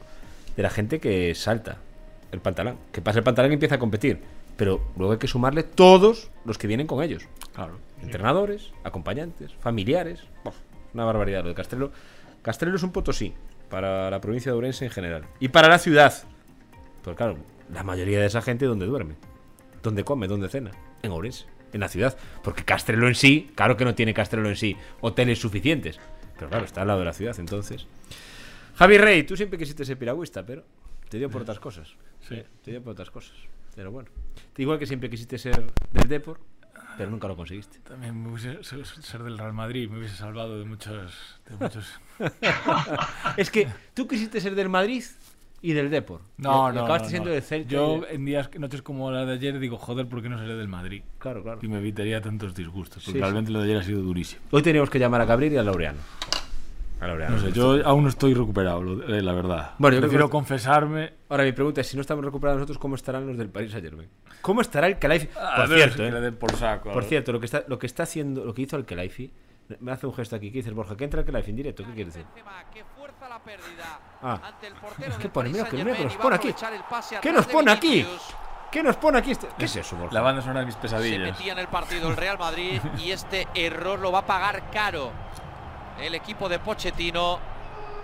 [0.56, 1.78] de la gente que salta
[2.30, 2.76] el pantalón.
[2.92, 4.20] Que pasa el pantalón y empieza a competir.
[4.56, 7.26] Pero luego hay que sumarle todos los que vienen con ellos.
[7.54, 7.78] Claro.
[8.02, 10.20] Entrenadores, acompañantes, familiares.
[10.94, 11.92] Una barbaridad lo de Castrelo.
[12.42, 13.34] Castrelo es un potosí
[13.70, 15.24] para la provincia de Ourense en general.
[15.40, 16.12] Y para la ciudad.
[17.02, 17.38] Pues claro,
[17.72, 19.14] la mayoría de esa gente donde duerme,
[19.82, 22.16] donde come, donde cena, en Ourense, en la ciudad.
[22.42, 25.98] Porque Castrelo en sí, claro que no tiene Castrelo en sí hoteles suficientes.
[26.36, 27.86] Pero claro, está al lado de la ciudad, entonces.
[28.74, 30.64] Javi Rey, tú siempre quisiste ser piragüista, pero
[31.08, 31.94] te dio por otras cosas.
[32.28, 32.42] Sí.
[32.62, 33.36] Te dio por otras cosas.
[33.74, 34.08] Pero bueno.
[34.56, 36.38] Igual que siempre quisiste ser del Depor,
[36.98, 37.78] pero nunca lo conseguiste.
[37.80, 41.40] También me hubiese, ser ser del Real Madrid me hubiese salvado de muchos.
[41.48, 41.86] De muchos...
[43.36, 45.02] es que tú quisiste ser del Madrid
[45.62, 46.20] y del Depor.
[46.36, 46.80] No, Y- y no.
[46.82, 47.34] acabaste no, siendo no.
[47.34, 47.70] del Celta.
[47.70, 50.68] Yo en días, noches como la de ayer, digo, joder, ¿por qué no seré del
[50.68, 51.02] Madrid?
[51.18, 51.60] Claro, claro.
[51.62, 53.02] Y me evitaría tantos disgustos.
[53.04, 54.42] Porque Sí, realmente lo de ayer ha sido durísimo.
[54.50, 55.98] Hoy teníamos que llamar a Gabriel y a Laureano.
[57.02, 59.72] No sé, yo aún no estoy recuperado, eh, la verdad.
[59.78, 61.12] Bueno, yo creo prefiero que- confesarme.
[61.28, 63.84] Ahora mi pregunta es, si no estamos recuperados nosotros, ¿cómo estarán los del Paris Saint
[63.86, 64.08] Germain?
[64.40, 65.28] ¿Cómo estará el Kelaifi?
[65.40, 66.32] A Por ver, cierto, que ¿eh?
[66.32, 66.92] por saco.
[66.92, 69.32] Por cierto, lo que está, lo que está haciendo, lo que hizo el Kelaifi,
[69.80, 70.50] Me hace un gesto aquí.
[70.50, 70.96] ¿Qué dices, Borja?
[70.96, 71.82] Que entra el que live en directo.
[71.84, 72.26] ¿Qué quiere decir?
[72.74, 74.38] que fuerza la pérdida Ah.
[74.44, 75.48] ante el portero ¿Qué del pone?
[75.50, 76.54] Mira, que mira que nos pone aquí.
[77.22, 78.06] ¿Qué nos pone aquí?
[78.70, 79.30] ¿Qué nos pone aquí?
[79.30, 79.46] Este...
[79.56, 80.12] ¿Qué es eso, Borja?
[80.14, 81.20] La banda sonora de mis Se pesadillas.
[81.38, 85.10] metía en el partido el Real Madrid y este error lo va a pagar caro
[86.00, 87.38] el equipo de Pochettino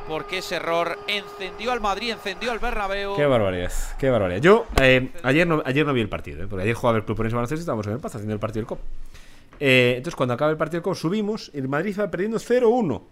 [0.09, 3.14] porque ese error encendió al Madrid, encendió al Bernabéu.
[3.14, 4.40] Qué barbaridad, qué barbaridad.
[4.40, 6.46] Yo eh, ayer, no, ayer no vi el partido, ¿eh?
[6.48, 8.62] porque ayer jugaba el Club Orense Baloncesto y estábamos en el Paz haciendo el partido
[8.62, 8.81] del COP.
[9.61, 13.03] Eh, entonces, cuando acaba el partido del COP, subimos y el Madrid iba perdiendo 0-1.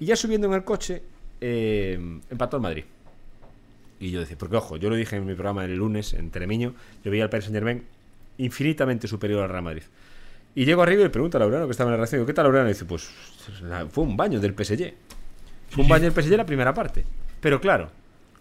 [0.00, 1.02] Y ya subiendo en el coche,
[1.40, 1.98] eh,
[2.30, 2.84] empató el Madrid.
[3.98, 6.74] Y yo decía, porque ojo, yo lo dije en mi programa el lunes en Telemiño,
[7.04, 7.84] yo veía al Paris Saint Germain
[8.38, 9.82] infinitamente superior al Real Madrid.
[10.56, 12.44] Y llego arriba y le pregunto a Laureano que estaba en la reacción, ¿qué tal
[12.44, 12.70] Laureano?
[12.70, 13.10] Y dice, pues
[13.90, 14.94] fue un baño del PSG.
[15.68, 17.04] Fue un baño del PSG la primera parte.
[17.42, 17.90] Pero claro,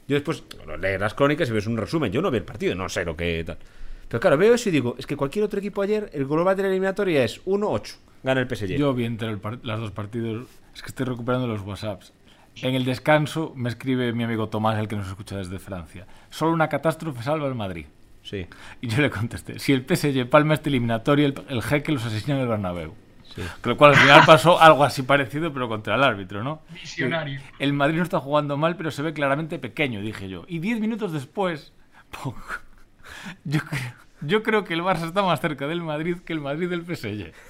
[0.08, 2.14] yo después bueno, lees las crónicas y ves un resumen.
[2.14, 3.58] Yo no veo el partido, no sé lo que tal.
[4.08, 6.64] Pero claro, veo eso y digo, es que cualquier otro equipo ayer, el global de
[6.64, 7.98] la eliminatoria es 1-8.
[8.24, 8.78] Gana el PSG.
[8.78, 10.48] Yo vi entre las dos partidos.
[10.74, 12.14] Es que estoy recuperando los WhatsApps.
[12.62, 16.08] En el descanso me escribe mi amigo Tomás, el que nos escucha desde Francia.
[16.30, 17.88] Solo una catástrofe salva al Madrid.
[18.26, 18.48] Sí.
[18.82, 22.36] Y yo le contesté, si el PSG palma este eliminatorio, el, el jeque los asesina
[22.36, 22.94] en el Bernabéu.
[23.62, 26.62] Con lo cual al final pasó algo así parecido, pero contra el árbitro, ¿no?
[26.70, 27.40] Visionario.
[27.60, 30.46] El Madrid no está jugando mal, pero se ve claramente pequeño, dije yo.
[30.48, 31.74] Y diez minutos después,
[33.44, 36.70] yo, creo, yo creo que el Barça está más cerca del Madrid que el Madrid
[36.70, 37.34] del PSG.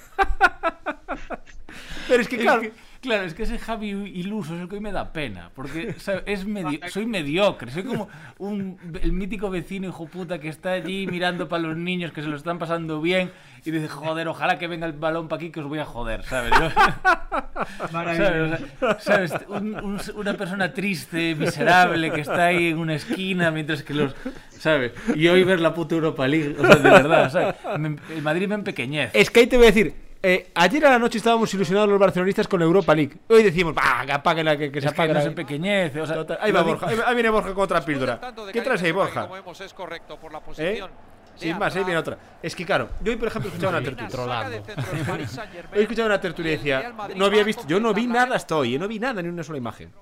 [2.08, 2.72] Pero es que Es claro, que,
[3.06, 5.50] claro, es que ese Javi iluso es el que hoy me da pena.
[5.54, 6.22] Porque ¿sabes?
[6.26, 7.70] es medio- soy mediocre.
[7.70, 12.12] Soy como un, el mítico vecino hijo puta que está allí mirando para los niños
[12.12, 13.30] que se lo están pasando bien.
[13.64, 16.22] Y dice, joder, ojalá que venga el balón para aquí que os voy a joder,
[16.24, 16.52] ¿sabes?
[16.58, 16.70] Yo-
[17.92, 18.64] Maravilloso.
[18.78, 18.80] ¿Sabes?
[18.80, 19.32] O sea, ¿sabes?
[19.48, 24.14] Un- un- una persona triste, miserable, que está ahí en una esquina mientras que los.
[24.50, 24.92] ¿Sabes?
[25.14, 27.56] Y hoy ver la puta Europa League, o sea, de verdad, ¿sabes?
[27.78, 29.18] Me- el Madrid me empequeñece.
[29.18, 30.05] es que ahí te voy a decir.
[30.28, 33.16] Eh, ayer a la noche estábamos ilusionados los barcelonistas con la Europa League.
[33.28, 35.28] Hoy decimos, va, que apaguen la que, que se Es que apague no la- se
[35.28, 36.00] empequeñece.
[36.00, 38.20] O sea, Total, Ahí va Borja, ahí, ahí viene Borja con otra píldora.
[38.52, 39.22] ¿Qué traes ahí, Borja?
[39.22, 40.42] Como vemos es correcto por la ¿Eh?
[40.44, 40.90] posición.
[41.36, 42.18] Sin más, ahí viene atrás.
[42.18, 42.38] otra.
[42.42, 44.46] Es que claro, yo hoy por ejemplo escuchaba una Una tertulia.
[45.74, 48.78] Hoy escuchaba una tertulia y decía, no había visto, yo no vi nada hasta hoy,
[48.78, 49.92] no vi nada ni una sola imagen.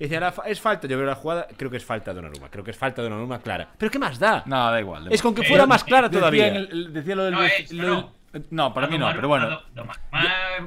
[0.00, 2.20] Y decía, "La fa- es falta, yo veo la jugada, creo que es falta de
[2.20, 3.68] una Numa, creo que es falta de una Numa clara.
[3.76, 4.44] Pero ¿qué más da?
[4.46, 5.04] No, da igual.
[5.06, 6.46] da Es con que fuera Eh, más clara Decía todavía.
[6.48, 7.34] en el- decía lo del.
[7.34, 8.12] No, es, lo
[8.50, 8.72] no.
[8.74, 9.60] para mí no, pero bueno.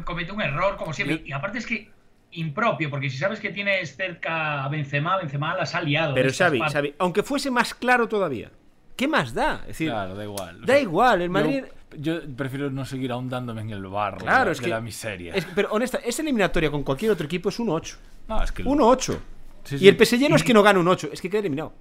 [0.06, 1.24] Cometió un error, como siempre.
[1.26, 1.90] Y aparte es que
[2.34, 6.14] impropio, porque si sabes que tienes cerca a Benzema, Benzema las ha liado.
[6.14, 6.60] Pero Xavi.
[6.60, 8.50] Xavi, aunque fuese más claro todavía,
[8.96, 9.62] ¿qué más da?
[9.62, 10.58] Es decir, Claro, da igual.
[10.58, 11.64] O da sea, igual, el Madrid...
[11.98, 14.70] Yo, yo prefiero no seguir ahondándome en el barro Claro, de, es de que...
[14.70, 15.34] la miseria.
[15.36, 17.96] es pero honesta, esa eliminatoria con cualquier otro equipo es 1-8.
[18.30, 18.64] no, es que.
[18.64, 19.18] 1-8.
[19.66, 21.74] Sí, Y el PSG no es que no gane un 8, es que queda eliminado.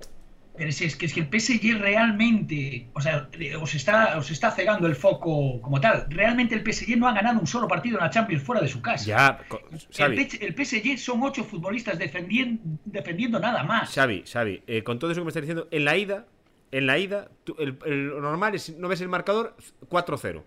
[0.60, 3.30] Pero si es que, es que el PSG realmente, o sea,
[3.62, 6.04] os está, os está cegando el foco como tal.
[6.10, 8.82] Realmente el PSG no ha ganado un solo partido en la Champions fuera de su
[8.82, 9.06] casa.
[9.06, 9.40] Ya,
[9.72, 13.94] El, Xavi, el PSG son ocho futbolistas defendiendo, defendiendo nada más.
[13.94, 16.26] Xavi, Xavi, eh, con todo eso que me estás diciendo, en la ida,
[16.72, 19.56] en la ida, tú- el, el- lo normal es, no ves el marcador,
[19.88, 20.44] 4-0.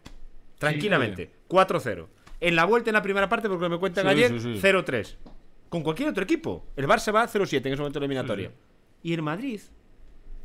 [0.59, 2.07] Tranquilamente, 4-0.
[2.39, 4.59] En la vuelta en la primera parte, porque me cuentan Sí, ayer, sí, sí.
[4.61, 5.15] 0-3.
[5.69, 6.67] Con cualquier otro equipo.
[6.75, 8.49] El Barça va 0-7 en ese momento de la eliminatoria.
[8.49, 8.55] Sí,
[9.09, 9.59] Y el Madrid,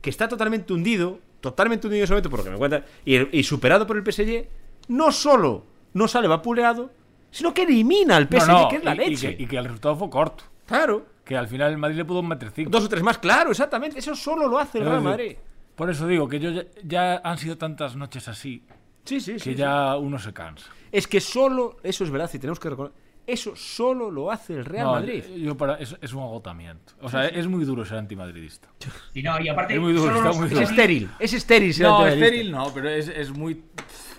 [0.01, 3.39] que está totalmente hundido, totalmente hundido en ese momento, por lo que me cuentan, y,
[3.39, 4.47] y superado por el PSG,
[4.89, 6.91] no solo no sale vapuleado,
[7.31, 9.37] sino que elimina al PSG, no, que es la y- y leche.
[9.37, 10.45] que- y que el resultado fue corto.
[10.67, 11.07] Claro.
[11.25, 12.71] Que al final el Madrid le pudo meter 5.
[12.71, 13.99] Dos o tres más, claro, exactamente.
[13.99, 15.37] Eso solo lo hace el Real Madrid.
[15.75, 18.63] Por eso digo que yo ya, ya han sido tantas noches así
[19.05, 19.55] Sí, sí, que sí.
[19.55, 20.71] ya uno se cansa.
[20.91, 22.97] Es que solo, eso es verdad, y tenemos que reconocer,
[23.29, 25.23] eso solo lo hace el Real No, Madrid.
[25.37, 26.95] Yo para, es, es un agotamiento.
[27.01, 28.69] O sea, es muy duro ser antimadridista.
[29.15, 30.65] Y, no, y aparte, Es muy duro, solo está los- muy Es duro.
[30.65, 31.75] estéril, es estéril.
[31.75, 32.27] ser No, antimadridista.
[32.27, 33.63] estéril no, pero es, es muy...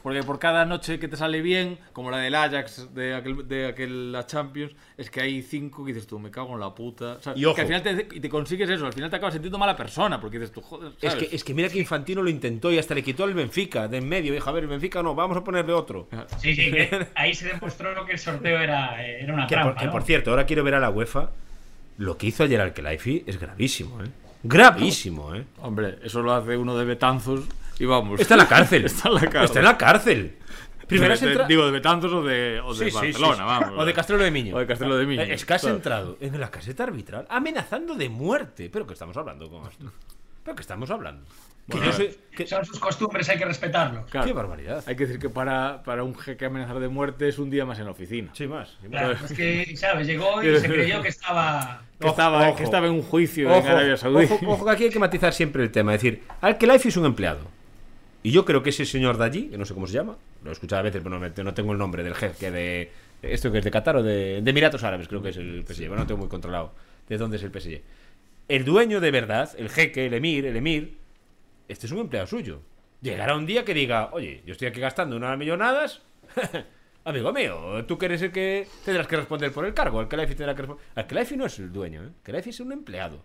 [0.04, 3.68] Porque por cada noche que te sale bien, como la del Ajax de aquel, de
[3.68, 7.14] aquel la Champions, es que hay cinco que dices tú, me cago en la puta.
[7.14, 7.56] O sea, Y ojo.
[7.56, 10.20] Que al final te, y te consigues eso, al final te acabas sintiendo mala persona,
[10.20, 11.28] porque dices tú, joder, Es ¿sabes?
[11.30, 13.98] que, es que mira que Infantino lo intentó y hasta le quitó el Benfica de
[13.98, 14.34] en medio.
[14.34, 16.08] Dijo, a ver, el Benfica no, vamos a ponerle otro.
[16.40, 19.80] Sí, sí, que ahí se demostró que el sorteo era, era una Que por, trampa.
[19.82, 19.92] que ¿no?
[19.92, 21.32] por cierto, ahora quiero ver a la UEFA.
[21.98, 24.08] Lo que hizo ayer al Kelaifi es gravísimo, ¿eh?
[24.44, 25.44] Gravísimo, ¿eh?
[25.62, 27.42] Hombre, eso lo hace uno de Betanzos
[27.80, 28.20] y vamos.
[28.22, 28.86] Está en la cárcel.
[28.86, 29.44] Está en la cárcel.
[29.46, 30.36] Está en la cárcel.
[30.88, 33.36] Primeras De- de- entra- Digo, de Betanzos o de, o de Sí, sí, sí, Barcelona,
[33.36, 33.42] sí.
[33.46, 33.80] vamos.
[33.80, 34.56] O de Castrelo de Miño.
[34.56, 35.22] O de Castrelo de Miño.
[35.22, 35.76] Eh, Es que has Claro.
[35.76, 38.70] entrado en la caseta arbitral amenazando de muerte.
[38.72, 39.92] ¿Pero qué estamos hablando con esto?
[40.44, 41.26] ¿Pero qué estamos hablando?
[41.70, 42.16] Que Bueno, yo a soy- ver.
[42.36, 44.10] que- Son sus costumbres, hay que respetarlos.
[44.10, 44.26] Claro.
[44.26, 44.84] Qué barbaridad.
[44.88, 47.78] Hay que decir que para, para un jeque amenazar de muerte es un día más
[47.78, 48.32] en la oficina.
[48.34, 48.70] Sí, más.
[48.82, 49.00] sí más.
[49.00, 50.08] Claro, es que, ¿sabes?
[50.08, 51.84] Llegó y se creyó que estaba.
[52.00, 52.58] Que, Ojo, estaba, ojo.
[52.58, 54.26] que estaba en un juicio Ojo, en Arabia Saudí.
[54.26, 55.94] ojo, ojo, que aquí hay que matizar siempre el tema.
[55.94, 57.42] Es decir, al Kelaifi es un empleado.
[58.22, 60.50] Y yo creo que ese señor de allí, que no sé cómo se llama, lo
[60.50, 62.92] he escuchado a veces, pero no, no tengo el nombre del jefe de.
[63.22, 65.08] ¿Esto que es de Qatar o de, de Emiratos Árabes?
[65.08, 65.88] Creo que es el PSG.
[65.88, 66.74] Bueno, no tengo muy controlado
[67.08, 67.82] de dónde es el PSG.
[68.48, 70.98] El dueño de verdad, el jeque, el emir, el emir,
[71.68, 72.62] este es un empleado suyo.
[73.02, 76.02] Llegará un día que diga, oye, yo estoy aquí gastando unas millonadas.
[77.06, 80.02] Amigo mío, tú que eres el que tendrás que responder por el cargo.
[80.02, 80.86] El Kelaifi tendrá que responder.
[80.96, 82.10] El Kelaifi no es el dueño, ¿eh?
[82.26, 83.24] El es un empleado.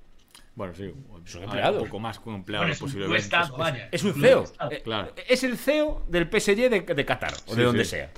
[0.57, 0.93] Bueno, sí.
[1.27, 1.79] Es un empleado.
[1.81, 3.23] Un poco más que un empleado, Bueno, es un posiblemente.
[3.23, 3.89] estado, vaya.
[3.91, 4.45] Es un CEO.
[4.71, 5.13] Eh, Claro.
[5.29, 7.91] Es el CEO del PSG de, de Qatar o Sí, de donde sí.
[7.93, 8.11] sea.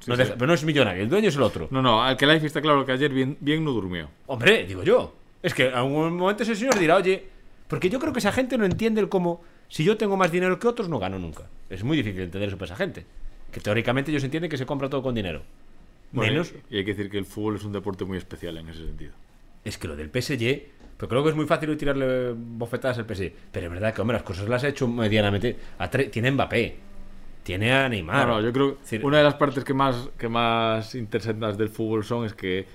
[0.00, 1.68] Sí, No pero no es millonario, el dueño es el otro.
[1.70, 4.08] No, no, al que Life está claro que ayer bien, bien no durmió.
[4.26, 5.14] Hombre, digo yo.
[5.42, 7.24] Es que en algún momento ese señor dirá, oye,
[7.68, 10.58] porque yo creo que esa gente no entiende el cómo, si yo tengo más dinero
[10.58, 11.44] que otros, no gano nunca.
[11.70, 13.06] Es muy difícil entender eso para esa gente.
[13.52, 15.42] Que teóricamente ellos entienden que se compra todo con dinero.
[16.12, 18.68] Bueno, Menos, Y hay que decir que el fútbol es un deporte muy especial en
[18.68, 19.12] ese sentido.
[19.64, 20.62] es que lo del PSG,
[20.96, 23.32] pero creo que es muy fácil tirarle bofetadas al PSG.
[23.52, 25.56] Pero es verdad que, hombre, las cosas las ha hecho medianamente.
[25.78, 26.76] a Tiene Mbappé,
[27.42, 28.26] tiene a Neymar.
[28.26, 31.58] No, no, yo creo decir, que una de las partes que más, que más interesantes
[31.58, 32.66] del fútbol son es que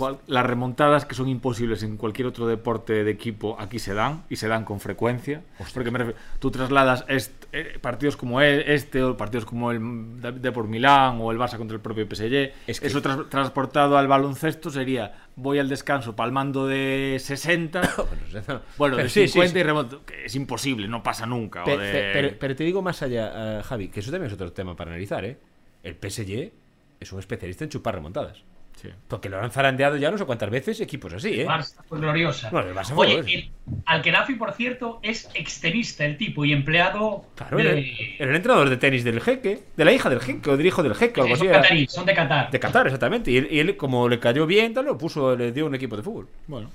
[0.00, 4.24] cual- las remontadas que son imposibles en cualquier otro deporte de equipo aquí se dan
[4.28, 5.42] y se dan con frecuencia.
[5.72, 7.04] Porque me refiero, tú trasladas
[7.52, 11.38] eh, partidos como e- este o partidos como el de, de por Milán o el
[11.38, 12.52] Barça contra el propio PSG.
[12.66, 17.80] Es que- Eso transportado al baloncesto sería voy al descanso palmando de 60.
[18.78, 19.58] bueno, de sí, sí, 50 sí.
[19.58, 21.62] y remonto, que es imposible, no pasa nunca.
[21.64, 24.52] o de- pero, pero te digo más allá, eh, Javi, que eso también es otro
[24.52, 25.38] tema para analizar, ¿eh?
[25.82, 26.52] El PSG
[27.00, 28.42] es un especialista en chupar remontadas.
[28.80, 28.88] Sí.
[29.08, 31.46] Porque lo han zarandeado ya no sé cuántas veces equipos así, ¿eh?
[31.46, 32.48] Barça fue gloriosa.
[32.48, 33.50] Bueno, el Barça fue Oye, el,
[33.84, 37.80] Alquerafi, por cierto, es extenista el tipo y empleado Claro, de, era,
[38.18, 40.82] era el entrenador de tenis del jeque, de la hija del jeque o del hijo
[40.82, 41.54] del jeque, o algo son así.
[41.60, 42.50] catarí, son de Qatar.
[42.50, 43.30] De Qatar, exactamente.
[43.30, 45.96] Y él, y él, como le cayó bien, tal, lo puso, le dio un equipo
[45.98, 46.28] de fútbol.
[46.46, 46.70] Bueno.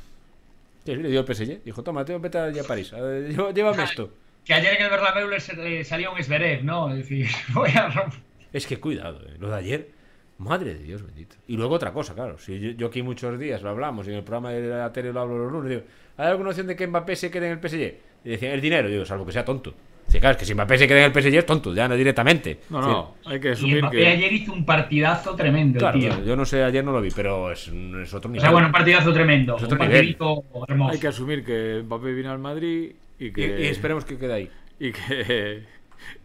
[0.85, 1.63] Sí, le dio el PSG.
[1.63, 4.13] Dijo, toma, te- vete allá a París, a ver, lleva- llévame esto.
[4.45, 6.91] Que ayer en el Bernabéu le, salía un Zverev, ¿no?
[6.91, 8.19] Es decir, voy a romper.
[8.53, 9.89] Es que cuidado, eh, lo de ayer,
[10.37, 11.35] madre de Dios bendito.
[11.47, 14.17] Y luego otra cosa, claro, si yo, yo aquí muchos días lo hablamos y en
[14.17, 15.81] el programa de la tele lo hablo los lunes, digo,
[16.17, 17.93] ¿hay alguna opción de que Mbappé se quede en el PSG?
[18.25, 19.73] Y decían, el dinero, digo, salvo que sea tonto.
[20.07, 21.95] Sí, claro, es que si Mbappé se queda en el PSG es tonto, ya no
[21.95, 22.59] directamente.
[22.69, 22.89] No, Sí.
[22.89, 24.07] no, hay que Y asumir Mbappé que...
[24.07, 26.09] ayer hizo un partidazo tremendo, Claro, tío.
[26.09, 28.41] claro, yo no sé, ayer no lo vi, pero es, es otro O nivel.
[28.41, 29.55] sea, bueno, un partidazo tremendo.
[29.55, 30.91] Es Un otro partidito hermoso.
[30.93, 33.61] Hay que asumir que Mbappé viene al Madrid y y, que...
[33.61, 34.49] y esperemos que quede ahí.
[34.79, 35.63] y que...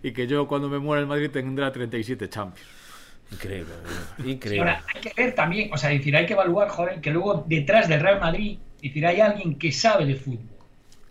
[0.02, 2.68] Y que yo cuando me muera el Madrid tendrá 37 Champions.
[3.32, 3.72] Increíble,
[4.18, 4.60] eh, increíble.
[4.60, 7.88] ahora, hay que ver también, o sea, decir, hay que evaluar, joder, que luego detrás
[7.88, 10.46] del Real Madrid, decir, hay alguien que sabe de fútbol.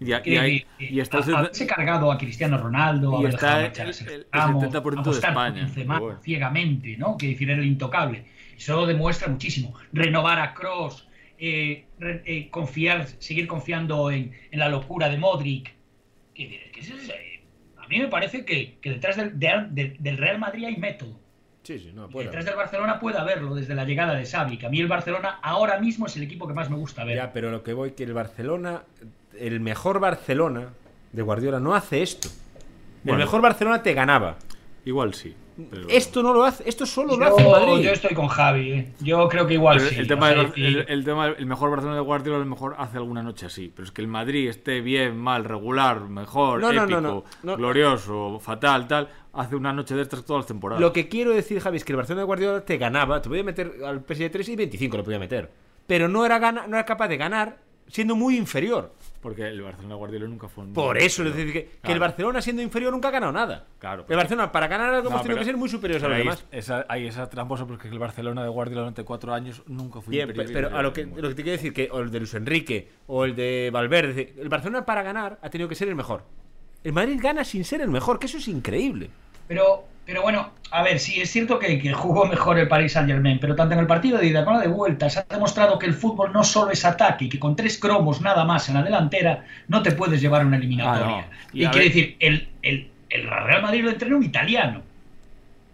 [0.01, 3.55] Y, y hay- que- y está haberse cargado a Cristiano Ronaldo, Y a ver está
[3.57, 6.19] a el- el- el Ramos, 70% de España, Benzema bueno.
[6.23, 7.17] ciegamente, ¿no?
[7.17, 8.23] Que decir, era el intocable.
[8.57, 9.73] Eso demuestra muchísimo.
[9.93, 11.05] Renovar a Cross,
[12.51, 15.73] confiar, seguir confiando en, en la locura de Modric.
[16.33, 17.41] Que, que es, eh,
[17.77, 21.19] a mí me parece que, que detrás del, de- de- del Real Madrid hay método.
[21.63, 22.55] Sí, sí, no, puede detrás haber.
[22.55, 25.79] del Barcelona puede haberlo desde la llegada de Xavi, que a mí el Barcelona ahora
[25.79, 27.17] mismo es el equipo que más me gusta ver.
[27.17, 28.83] Ya, pero lo que voy que el Barcelona,
[29.37, 30.69] el mejor Barcelona
[31.11, 32.27] de Guardiola no hace esto.
[33.05, 34.37] El mejor Barcelona te ganaba.
[34.85, 35.35] Igual sí.
[35.69, 37.83] pero- Esto no lo hace, esto solo lo hace Madrid.
[37.83, 38.93] yo estoy con Javi, ¿eh?
[39.01, 39.99] yo creo que igual pero sí.
[39.99, 42.95] el, tema del- el, el tema el mejor Barcelona de Guardiola a lo mejor hace
[42.97, 46.83] alguna noche así pero es que el Madrid esté bien mal regular mejor No, no,
[46.83, 47.57] épico no, no, no.
[47.57, 51.59] glorioso fatal tal hace una noche de estas todas las temporadas Lo que quiero decir,
[51.59, 54.49] Javi, es que el Barcelona de Guardiola te ganaba, te podía meter al PSG 3
[54.49, 55.49] y 25 lo podía meter.
[55.87, 58.93] Pero no era, gana, no era capaz de ganar siendo muy inferior.
[59.21, 61.93] porque el Barcelona de Guardiola nunca fue un Por eso, es decir, que, que Claro.
[61.95, 63.65] el Barcelona siendo inferior nunca ha ganado nada.
[63.79, 66.03] Claro, El pero- Barcelona, para ganar algo, No, hemos tenido pero- que ser muy superiores
[66.03, 66.45] a pero los demás.
[66.51, 70.29] esa, ahí esa tramposa porque el Barcelona de Guardiola durante cuatro años nunca fue Bien,
[70.29, 72.19] inferior pe- pero a lo que, lo que te quiero decir, que o el de
[72.19, 75.95] Luis Enrique o el de Valverde, el Barcelona para ganar ha tenido que ser el
[75.95, 76.23] mejor.
[76.83, 79.09] El Madrid gana sin ser el mejor, que eso es increíble.
[79.47, 83.09] Pero, pero bueno, a ver, sí, es cierto que, que jugó mejor el Paris Saint
[83.09, 85.25] Germain, pero tanto en el partido de ida como en la de vuelta se ha
[85.29, 88.69] demostrado que el fútbol no solo es ataque y que con tres cromos nada más
[88.69, 91.25] en la delantera no te puedes llevar una eliminatoria.
[91.27, 91.59] Ah, no.
[91.59, 94.81] Y Y, quiere decir, el, el, el Real Madrid lo entrenó un italiano.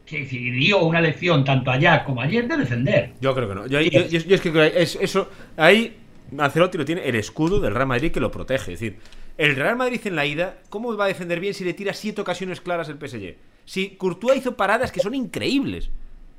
[0.05, 3.11] Que dio una lección tanto allá como ayer de defender.
[3.21, 3.67] Yo creo que no.
[3.67, 5.97] Yo, yo- yo- yo es que creo que es- eso, ahí
[6.37, 8.73] Ancelotti lo tiene el escudo del Real Madrid que lo protege.
[8.73, 8.99] Es decir,
[9.37, 12.21] el Real Madrid en la ida, ¿cómo va a defender bien si le tira siete
[12.21, 13.35] ocasiones claras el PSG?
[13.65, 15.89] Si Courtois hizo paradas que son increíbles.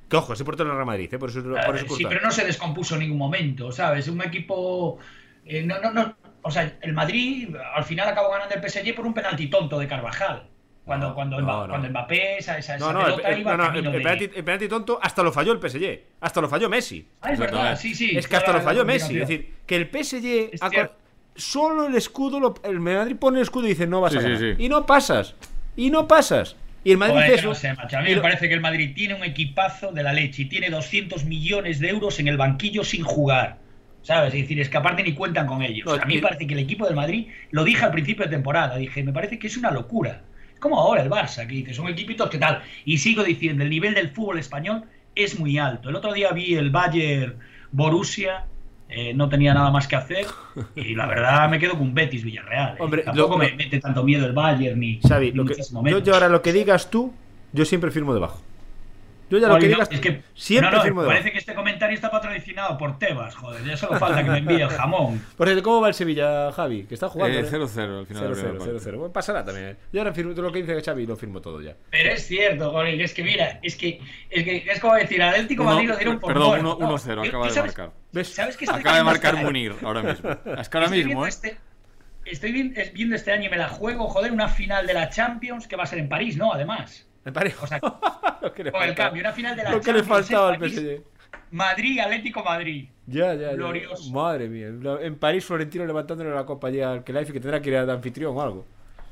[0.09, 1.19] Que ojo, ese portero del Real Madrid, ¿eh?
[1.19, 4.07] por eso, por eso Eh, sí, pero no se descompuso en ningún momento, ¿sabes?
[4.09, 4.99] Un equipo.
[5.45, 6.17] eh, no, no, no.
[6.43, 9.89] O sea, el Madrid al final acabó ganando el PSG por un penalti tonto de
[9.89, 10.49] Carvajal.
[10.85, 13.93] Cuando, cuando, no, cuando Mbappé, esa, esa, No, no, pelota el- iba no, el- el
[13.93, 16.01] penalti, el penalti tonto hasta lo falló el PSG.
[16.21, 17.05] Hasta lo falló Messi.
[17.23, 18.17] Ah, es verdad, sí, sí.
[18.17, 19.15] es que hasta lo falló Messi.
[19.15, 20.51] Es decir, que el PSG.
[20.55, 20.71] Es ha.
[21.37, 22.41] Solo el escudo.
[22.41, 24.41] lo- el Madrid pone el escudo y dice no vas Sí, a sí, ganar.
[24.57, 24.65] sí.
[24.65, 25.35] Y no pasas.
[25.77, 26.57] Y no pasas.
[26.85, 27.61] Y el Madrid Joder, dice no eso.
[27.61, 27.99] sé, macho.
[27.99, 30.43] A mí y me lo- parece que el Madrid tiene un equipazo de la leche
[30.43, 33.59] y tiene 200 millones de euros en el banquillo sin jugar.
[34.03, 34.33] ¿Sabes?
[34.35, 35.85] Es decir, es que aparte ni cuentan con ellos.
[35.85, 38.25] No, a mí y- me parece que el equipo del Madrid, lo dije al principio
[38.25, 40.23] de temporada, dije, me parece que es una locura.
[40.61, 42.63] Como ahora el Barça, que dice, son equipitos que tal.
[42.85, 44.85] Y sigo diciendo, el nivel del fútbol español
[45.17, 45.89] es muy alto.
[45.89, 47.35] El otro día vi el Bayern
[47.73, 48.45] Borussia,
[48.89, 50.27] eh, no tenía nada más que hacer,
[50.77, 52.75] y la verdad me quedo con Betis Villarreal.
[52.75, 52.77] eh.
[52.81, 55.87] Hombre, Tampoco lo- me mete tanto miedo el Bayern ni, Xavi, ni lo que, muchísimo
[55.89, 57.13] yo, yo ahora lo que digas tú,
[57.53, 58.41] yo siempre firmo debajo.
[59.29, 61.53] Yo ya lo que no, digas, es que, siempre no, no, firmo parece que este
[61.55, 63.65] comentario está patrocinado por Tebas, joder.
[63.65, 65.21] Ya solo falta que me envíe el jamón.
[65.37, 66.85] Por ejemplo, ¿cómo va el Sevilla, Javi?
[66.85, 67.37] Que está jugando.
[67.37, 67.51] Eh, ¿eh?
[67.51, 68.23] 0-0 al final.
[68.23, 68.91] de la 0-0, primera parte.
[68.91, 68.97] 0-0.
[68.99, 69.67] Bueno, pasará también.
[69.71, 69.77] ¿eh?
[69.93, 71.75] Yo ahora firmo todo lo que dice Xavi lo firmo todo ya.
[71.91, 74.01] Pero es cierto, joder, es que mira, es que
[74.31, 76.97] es, que, es como decir, Atlético Madrid lo dieron por perdón, muerto, uno- ¿no?
[76.97, 77.91] 1-0, Yo- acaba ¿tú de sabes- marcar.
[78.13, 78.29] ¿Ves?
[78.35, 79.47] ¿Sabes qué estoy Acaba de marcar este año?
[79.49, 80.31] Munir ahora mismo.
[80.61, 81.29] Es que ahora Estoy mismo, ¿eh?
[81.29, 81.59] este-
[82.25, 85.11] estoy vi- es- viendo este año y me la juego, joder, una final de la
[85.11, 86.53] Champions que va a ser en París, ¿no?
[86.53, 87.06] Además.
[87.27, 87.57] Me parece.
[87.61, 87.81] O sea,
[88.85, 90.59] el cambio, una final de la Lo que le faltaba al.
[90.71, 91.03] PSG.
[91.51, 92.89] Madrid, Atlético Madrid.
[93.07, 93.53] Ya, ya, ya.
[93.55, 94.11] Glorioso.
[94.13, 94.69] Madre mía.
[95.03, 98.37] En París, Florentino levantándole la copa ya al Kelaifi que tendrá que ir de anfitrión
[98.37, 98.65] o algo.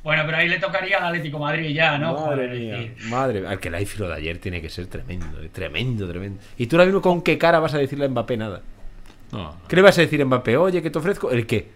[0.04, 2.12] Bueno, pero ahí le tocaría al Atlético Madrid ya, ¿no?
[2.12, 2.74] Madre Joder, mía.
[2.76, 3.46] decir, Madre.
[3.46, 3.58] Al
[3.98, 6.40] lo de ayer tiene que ser tremendo, eh, tremendo, tremendo.
[6.58, 8.60] Y tú ahora mismo con qué cara vas a decirle a Mbappé nada.
[9.32, 10.56] No, ¿Qué le vas a decir a Mbappé?
[10.56, 11.30] Oye, que te ofrezco.
[11.32, 11.68] ¿El qué?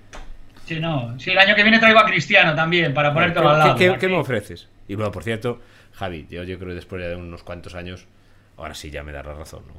[0.66, 1.18] Sí, no.
[1.18, 3.74] Sí, el año que viene traigo a Cristiano también para ponértelo al lado.
[3.76, 4.68] ¿Qué, qué- qué me ofreces?
[4.86, 5.60] Y bueno, por cierto,
[5.98, 8.06] Javi, yo, yo creo que después de unos cuantos años,
[8.56, 9.74] ahora sí ya me da la razón, ¿no?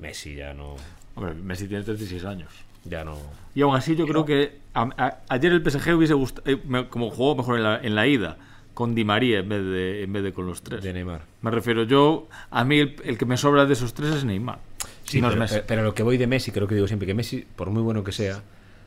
[0.00, 0.76] Messi ya no.
[1.16, 2.50] Hombre, Messi tiene 36 años.
[2.84, 3.18] Ya no.
[3.54, 6.46] Y aún así yo creo que a- a- ayer el PSG hubiese gustado,
[6.90, 8.36] como jugó mejor en la, en la ida,
[8.74, 10.84] con Di María en vez de, en vez de con los tres.
[10.84, 11.22] De Neymar.
[11.42, 14.60] Me refiero yo, a mí el, el que me sobra de esos tres es Neymar.
[15.04, 15.54] Sí, no es pero, Messi.
[15.56, 17.82] pero- pero lo que voy de Messi, creo que digo siempre que Messi, por muy
[17.82, 18.40] bueno que sea,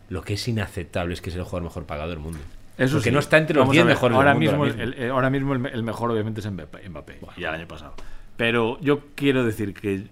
[0.07, 2.39] lo que es inaceptable es que es el jugador mejor pagado del mundo.
[2.83, 3.13] Eso Porque sí.
[3.13, 4.51] no está entre los Vamos 10 a ver, mejores ahora del mundo.
[4.51, 4.93] mismo, ahora mismo.
[4.97, 7.93] El, el- ahora mismo el, el mejor obviamente es Mbappé, Mbappé ya el año pasado.
[8.37, 10.07] Pero yo quiero decir que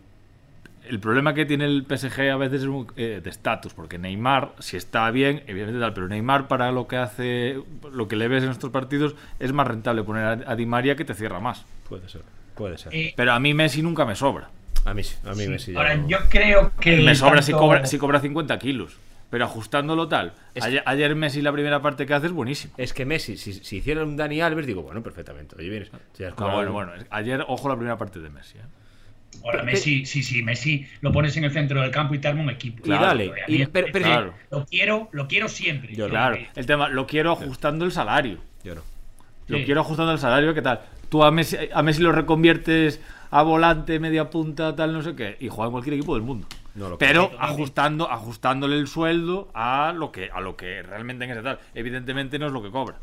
[0.88, 4.53] el problema que tiene el PSG a veces es un- eh, de estatus, porque Neymar,
[4.59, 7.61] si está bien, evidentemente tal, pero Neymar para lo que hace,
[7.91, 10.95] lo que le ves en estos partidos, es más rentable poner a, a Di María
[10.95, 11.65] que te cierra más.
[11.88, 12.22] Puede ser,
[12.55, 12.93] puede ser.
[12.93, 14.49] Eh, Pero a mí Messi nunca me sobra.
[14.86, 15.47] a mí sí, a mí sí.
[15.49, 16.97] Messi ya Ahora, no- yo creo que.
[16.97, 18.97] Me sobra si tanto- cobra, si cobra 50 kilos.
[19.30, 20.34] Pero ajustándolo tal.
[20.55, 22.73] Es- Ayer, ayer Messi la primera parte que hace es buenísimo.
[22.77, 25.55] Es que Messi, si, si hiciera un Dani Alves, digo, bueno, perfectamente.
[25.57, 25.91] Oye, vienes.
[26.13, 27.03] si has No, cobrado- bueno, bueno.
[27.11, 28.57] Ayer, ojo la primera parte de Messi.
[28.57, 28.61] ¿eh?
[29.43, 32.41] Ahora, Messi, sí, sí, Messi lo pones en el centro del campo y te arma
[32.41, 32.82] un equipo.
[32.86, 34.34] Y dale, y- mí pero- pero- Claro.
[34.49, 35.93] Lo quiero, lo quiero siempre.
[35.95, 38.39] Yo- Claro, el tema, lo quiero ajustando el salario.
[38.63, 38.82] Yo no.
[39.47, 39.65] Lo Sí.
[39.65, 40.82] quiero ajustando el salario, ¿qué tal?
[41.09, 42.99] Tú a Messi, a Messi lo reconviertes
[43.32, 46.47] a volante, media punta, tal, no sé qué, y juega en cualquier equipo del mundo.
[46.76, 47.41] No lo Pero creo.
[47.41, 51.59] ajustando, ajustándole el sueldo a lo que, a lo que realmente en ese tal.
[51.74, 52.99] Evidentemente no es lo que cobra.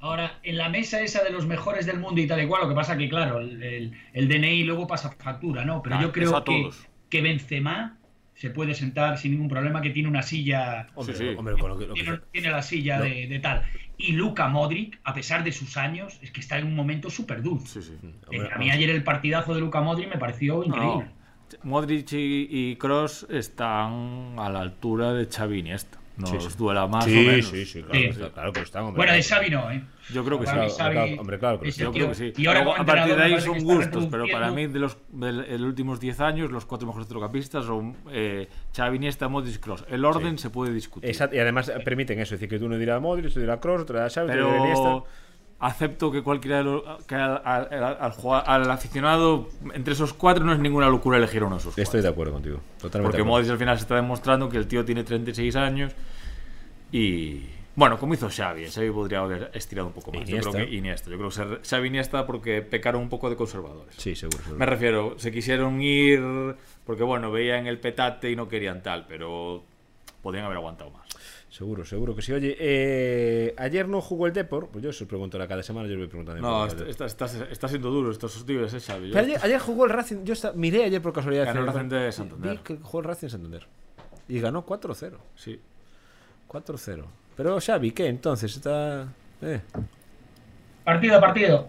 [0.00, 2.68] Ahora, en la mesa esa de los mejores del mundo y tal y cual, lo
[2.68, 5.82] que pasa que, claro, el, el- el DNI luego pasa factura, ¿no?
[5.82, 6.86] Pero Claro, yo creo que, todos.
[7.08, 7.96] que Benzema
[8.34, 11.34] se puede sentar sin ningún problema, que tiene una silla, Hombre, Sí, sí.
[11.38, 13.04] hombre, con lo que, lo que- tiene, tiene la silla No.
[13.04, 13.62] de, de tal.
[13.96, 17.42] Y Luka Modric, a pesar de sus años, es que está en un momento súper
[17.42, 17.80] dulce.
[17.80, 18.10] Sí, sí.
[18.26, 21.06] hombre, a mí ayer el partidazo de Luka Modric me pareció No, increíble.
[21.62, 25.98] Modric y, Cross están a la altura de Xavi y Iniesta.
[26.16, 26.48] No Sí, sí.
[26.56, 27.46] duela más o Sí, menos.
[27.46, 28.20] sí, sí, claro, Sí.
[28.32, 28.98] claro que están, hombre.
[28.98, 29.22] Bueno, de.
[29.24, 29.82] Xavi no, ¿eh?
[30.12, 30.52] Yo creo que sí.
[30.52, 31.80] Claro, Xavi claro, hombre, claro que sí.
[31.80, 32.32] Yo creo que sí.
[32.36, 35.32] Y ahora Luego, a partir de ahí son gustos, pero para mí de los de
[35.32, 39.86] los últimos 10 años los cuatro mejores centrocampistas son eh, Xavi, Iniesta, Modric, Cross.
[39.88, 41.10] El orden se puede discutir.
[41.10, 43.96] Exacto, y además permiten eso, es decir, que uno dirá Modric, otro dirá Cross, otro
[43.96, 45.02] dirá Xavi, otro dirá Iniesta.
[45.60, 48.12] Acepto que cualquiera de los que al, al- al-
[48.46, 52.02] al aficionado entre esos cuatro no es ninguna locura elegir uno de esos Estoy cuatro.
[52.02, 53.16] de acuerdo contigo, totalmente.
[53.18, 53.24] Porque.
[53.28, 55.92] Modric al final se está demostrando que el tío tiene 36 años
[56.92, 57.46] y
[57.76, 60.20] bueno, como hizo Xavi, Xavi podría haber estirado un poco más.
[60.24, 60.50] Yo Iniesta.
[60.52, 63.94] creo que Iniesta, yo creo que Xavi Iniesta porque pecaron un poco de conservadores.
[63.96, 64.38] Sí, seguro.
[64.38, 64.58] seguro.
[64.58, 66.22] Me refiero, se quisieron ir
[66.86, 69.64] porque, bueno, veían el petate y no querían tal, pero
[70.22, 71.03] podrían haber aguantado más.
[71.54, 72.32] Seguro, seguro que sí.
[72.32, 75.94] Oye, eh, ayer no jugó el Depor, pues yo os pregunto ahora cada semana, yo
[75.94, 76.42] os voy preguntando.
[76.42, 79.12] No, está, está, está- está siendo duro estos días, ¿eh, Xavi?
[79.12, 81.44] Pero ayer, ayer jugó el Racing, yo miré ayer por casualidad.
[81.44, 82.50] Ganó el Racing de Santander.
[82.56, 83.66] Vi que jugó el Racing de Santander.
[84.26, 85.16] Y ganó 4-0.
[85.36, 85.60] Sí.
[86.48, 87.04] 4-0.
[87.36, 88.08] Pero Xavi, ¿qué?
[88.08, 89.06] Entonces está...
[89.40, 89.60] Eh.
[90.82, 91.68] Partido a partido.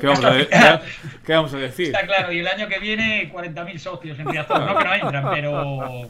[0.00, 0.80] ¿Qué vamos a, de- qué-
[1.24, 1.86] qué vamos a decir?
[1.94, 4.60] Está claro, y el año que viene 40.000 socios en Riazor.
[4.60, 6.08] No que no entran, pero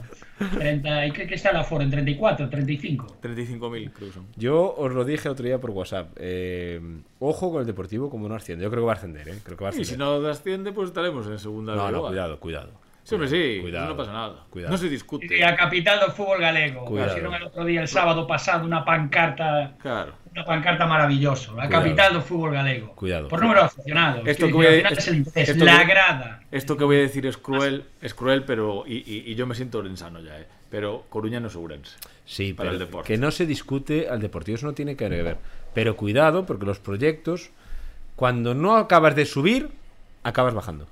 [0.57, 1.83] 30, ¿y qué, qué está el aforo?
[1.83, 3.17] ¿En 34, 35?
[3.21, 4.25] 35.000, creo que son.
[4.35, 6.09] Yo os lo dije otro día por WhatsApp.
[6.17, 6.79] eh,
[7.19, 8.63] ojo con el Deportivo como no asciende.
[8.63, 9.39] Yo creo que va a ascender, ¿eh?
[9.43, 10.07] Creo que va a Y ascender.
[10.07, 12.71] si no asciende, pues estaremos en segunda no, no, cuidado, cuidado.
[13.03, 13.87] Sí, hombre, sí, Cuidado.
[13.89, 14.45] no pasa nada.
[14.51, 14.71] Cuidado.
[14.71, 15.35] No se discute.
[15.35, 16.85] Y a capital del fútbol galego.
[16.85, 17.09] Cuidado.
[17.09, 20.13] Pusieron el otro día, el sábado pasado, una pancarta Claro.
[20.31, 21.83] Una pancarta maravilloso, la Cuidado.
[21.83, 22.93] capital del fútbol galego.
[22.95, 23.27] Cuidado.
[23.29, 24.27] Por número de aficionados.
[24.27, 26.39] Esto que que voy a- es el interés, esto la que- grada.
[26.51, 28.83] Esto que voy a decir es cruel, es cruel, pero.
[28.87, 30.45] Y, y- y yo me siento orensano ya, ¿eh?
[30.69, 31.97] Pero Coruña no es Ourense.
[32.25, 33.07] Sí, para pero el deporte.
[33.07, 35.37] que no se discute al deportivo, eso no tiene que ver.
[35.73, 37.49] Pero cuidado, porque los proyectos,
[38.15, 39.71] cuando no acabas de subir,
[40.23, 40.87] acabas bajando.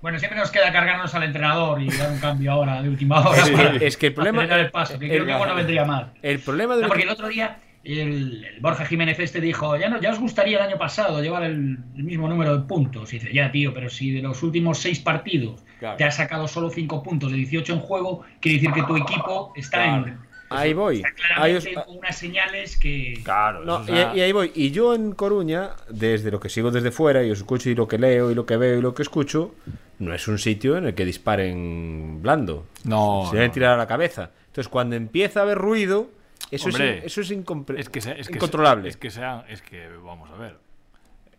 [0.00, 3.36] Bueno, siempre nos queda cargarnos al entrenador y dar un cambio ahora de última hora.
[3.40, 5.84] Es que- para es que el problema- el paso, que el- creo que no vendría
[5.84, 6.12] mal.
[6.22, 9.88] El problema de No, porque el otro día el, el Borja Jiménez este dijo, ya,
[9.88, 13.12] no, ya os gustaría el año pasado llevar el, el mismo número de puntos.
[13.12, 15.96] Y dice, ya tío, pero si de los últimos seis partidos Claro.
[15.96, 19.52] te has sacado solo cinco puntos de 18 en juego, quiere decir que tu equipo
[19.56, 20.16] está en...
[20.48, 20.96] Ahí voy.
[20.98, 21.08] Está
[21.42, 23.18] Ahí os- claramente con unas señales que...
[23.24, 24.52] Claro, No, y, y ahí voy.
[24.54, 27.88] Y yo en Coruña, desde lo que sigo desde fuera y os escucho y lo
[27.88, 29.54] que leo y lo que veo y lo que escucho,
[29.98, 32.66] no es un sitio en el que disparen blando.
[32.84, 33.54] No, Se deben no.
[33.54, 34.30] tirar a la cabeza.
[34.48, 36.10] Entonces, cuando empieza a haber ruido,
[36.52, 37.30] eso Hombre, es, eso es,
[37.78, 38.88] Es que, sea- es que incontrolable.
[38.88, 40.58] Es que sea, es que vamos a ver.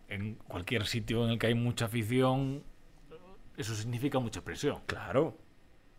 [0.08, 2.62] En cualquier sitio en el que hay mucha afición,
[3.56, 4.78] eso significa mucha presión.
[4.86, 5.36] Claro.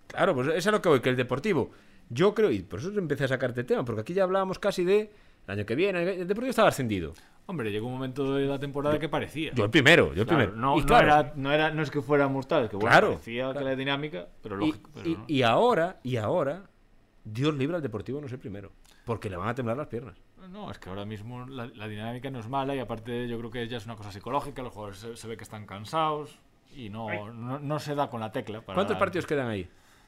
[0.08, 1.72] Claro, pues eso es a lo que voy, que el deportivo.
[2.10, 5.12] Yo creo, y por eso empecé a sacarte tema, porque aquí ya hablábamos casi de
[5.48, 6.04] el año que viene.
[6.04, 7.14] El deportivo estaba ascendido.
[7.48, 9.52] Hombre, llegó un momento de la temporada que parecía.
[9.54, 10.56] Yo el primero, yo el Claro, primero.
[10.62, 13.08] no, y no claro, era, no, era, no es que fuéramos tal, que bueno, Claro,
[13.14, 14.90] parecía que la dinámica, pero y, lógico.
[14.94, 15.26] pero y- no.
[15.28, 16.64] y ahora, y ahora,
[17.24, 18.72] Dios libre al deportivo no ser primero.
[19.06, 20.16] Porque le van a temblar las piernas.
[20.50, 23.52] No, es que ahora mismo la, la dinámica no es mala y aparte yo creo
[23.52, 26.38] que ya es una cosa psicológica, los jugadores se, se ve que están cansados
[26.76, 28.62] y no, no, no se da con la tecla.
[28.62, 29.68] para- ¿Cuántos partidos quedan ahí?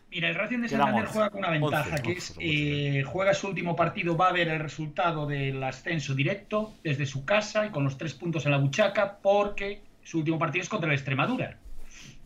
[0.10, 1.14] Mira, el Racing de Santander 11.
[1.14, 4.30] juega con una ventaja, 11, que 11, es son eh, juega su último partido, va
[4.30, 8.46] a ver el resultado del ascenso directo desde su casa y con los tres puntos
[8.46, 11.58] en la buchaca, porque su último partido es contra el Extremadura,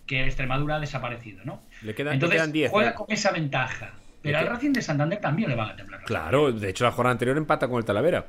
[0.05, 1.59] que el Extremadura ha desaparecido, ¿no?
[1.82, 2.72] Le quedan, le Entonces quedan 10.
[2.72, 2.93] juega ¿eh?
[2.93, 3.93] con esa ventaja.
[4.22, 6.03] Pero al Racing de Santander también le van a temblar.
[6.03, 8.26] Claro, de hecho la jornada anterior empata con el Talavera.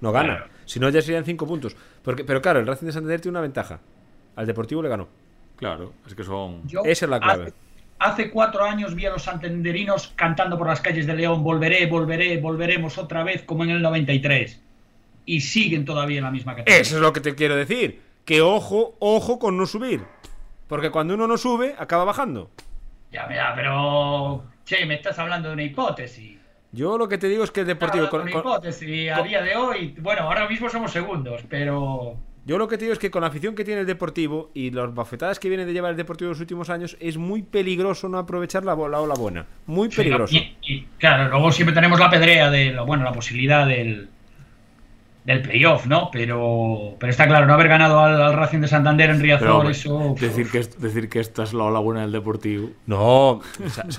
[0.00, 0.36] No gana.
[0.36, 0.50] Claro.
[0.64, 1.76] Si no, ya serían 5 puntos.
[2.02, 3.80] Porque, pero claro, el Racing de Santander tiene una ventaja.
[4.34, 5.08] Al Deportivo le ganó.
[5.56, 6.66] Claro, es que son...
[6.66, 7.44] Yo Esa es la clave.
[7.44, 7.54] Hace,
[7.98, 12.38] hace cuatro años vi a los santanderinos cantando por las calles de León, volveré, volveré,
[12.38, 14.60] volveremos otra vez como en el 93.
[15.24, 16.80] Y siguen todavía en la misma categoría.
[16.80, 18.02] Eso es lo que te quiero decir.
[18.24, 20.02] Que ojo, ojo con no subir.
[20.68, 22.50] Porque cuando uno no sube, acaba bajando.
[23.12, 24.44] Ya, mira, pero...
[24.66, 26.36] Che, me estás hablando de una hipótesis.
[26.72, 28.08] Yo lo que te digo es que el Deportivo...
[28.10, 29.10] Con- una con- hipótesis.
[29.12, 32.16] A día de hoy, bueno, ahora mismo somos segundos, pero...
[32.44, 34.70] Yo lo que te digo es que con la afición que tiene el Deportivo y
[34.72, 38.08] las bafetadas que viene de llevar el Deportivo en los últimos años, es muy peligroso
[38.08, 39.46] no aprovechar la, la ola buena.
[39.66, 40.34] Muy Sí, peligroso.
[40.36, 44.08] y, y, claro, luego siempre tenemos la pedrea de, lo- bueno, la posibilidad del,
[45.26, 46.08] del playoff, ¿no?
[46.12, 49.68] Pero, pero está claro, no haber ganado al, al Racing de Santander en Riazor, Pero,
[49.70, 50.14] eso...
[50.20, 52.70] decir, que, es- decir que esta es la ola buena del Deportivo.
[52.86, 53.40] No,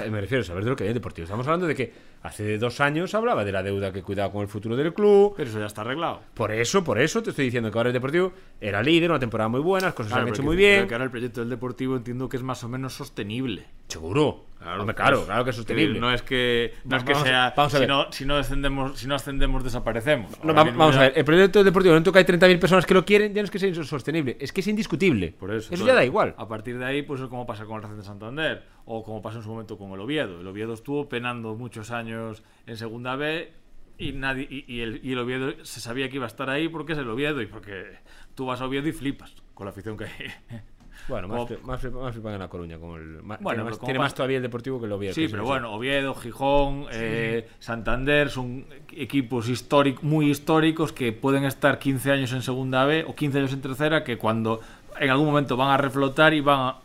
[0.09, 1.25] me refiero a saber de lo que hay en el Deportivo.
[1.25, 4.47] Estamos hablando de que hace dos años hablaba de la deuda que cuidaba con el
[4.47, 5.33] futuro del club.
[5.37, 6.21] Pero eso ya está arreglado.
[6.33, 9.49] Por eso, por eso te estoy diciendo que ahora el Deportivo era líder, una temporada
[9.49, 10.87] muy buena, las cosas se han hecho muy que- pero bien.
[10.87, 13.65] que ahora el proyecto del Deportivo entiendo que es más o menos sostenible.
[13.89, 14.45] Seguro.
[14.79, 15.99] Hombre, claro, claro que es sostenible.
[15.99, 17.53] No es que, no es que a- sea.
[17.55, 17.89] vamos a si, ver.
[17.89, 20.31] no, si, no descendemos, si no ascendemos, desaparecemos.
[20.43, 22.59] No, va- vamos a ya- ver, el proyecto Deportivo, en el momento que hay 30.000
[22.59, 25.33] personas que lo quieren, ya no es que sea insostenible, es que es indiscutible.
[25.39, 25.57] Por eso.
[25.59, 26.33] Eso entonces, ya da igual.
[26.37, 28.63] A partir de ahí, pues es como pasa con el Racing de Santander.
[28.85, 30.39] O como pasó en su momento con el Oviedo.
[30.41, 33.51] El Oviedo estuvo penando muchos años en Segunda B.
[33.99, 36.67] Y, nadie, y, y el, y el Oviedo se sabía que iba a estar ahí
[36.69, 37.97] porque es el Oviedo y porque
[38.35, 40.11] tú vas a Oviedo y flipas con la afición que hay.
[41.07, 42.77] Bueno, más, Como- más, más flipan en La Coruña.
[42.77, 45.13] Como el, Bueno, tiene más, tiene todavía el Deportivo que el Oviedo.
[45.13, 45.47] Sí, pero sí.
[45.47, 52.33] bueno, Oviedo, Gijón, eh, Santander son equipos históric- muy históricos que pueden estar 15 años
[52.33, 54.59] en segunda B o 15 años en tercera que cuando
[54.99, 56.75] en algún momento van a reflotar y van a...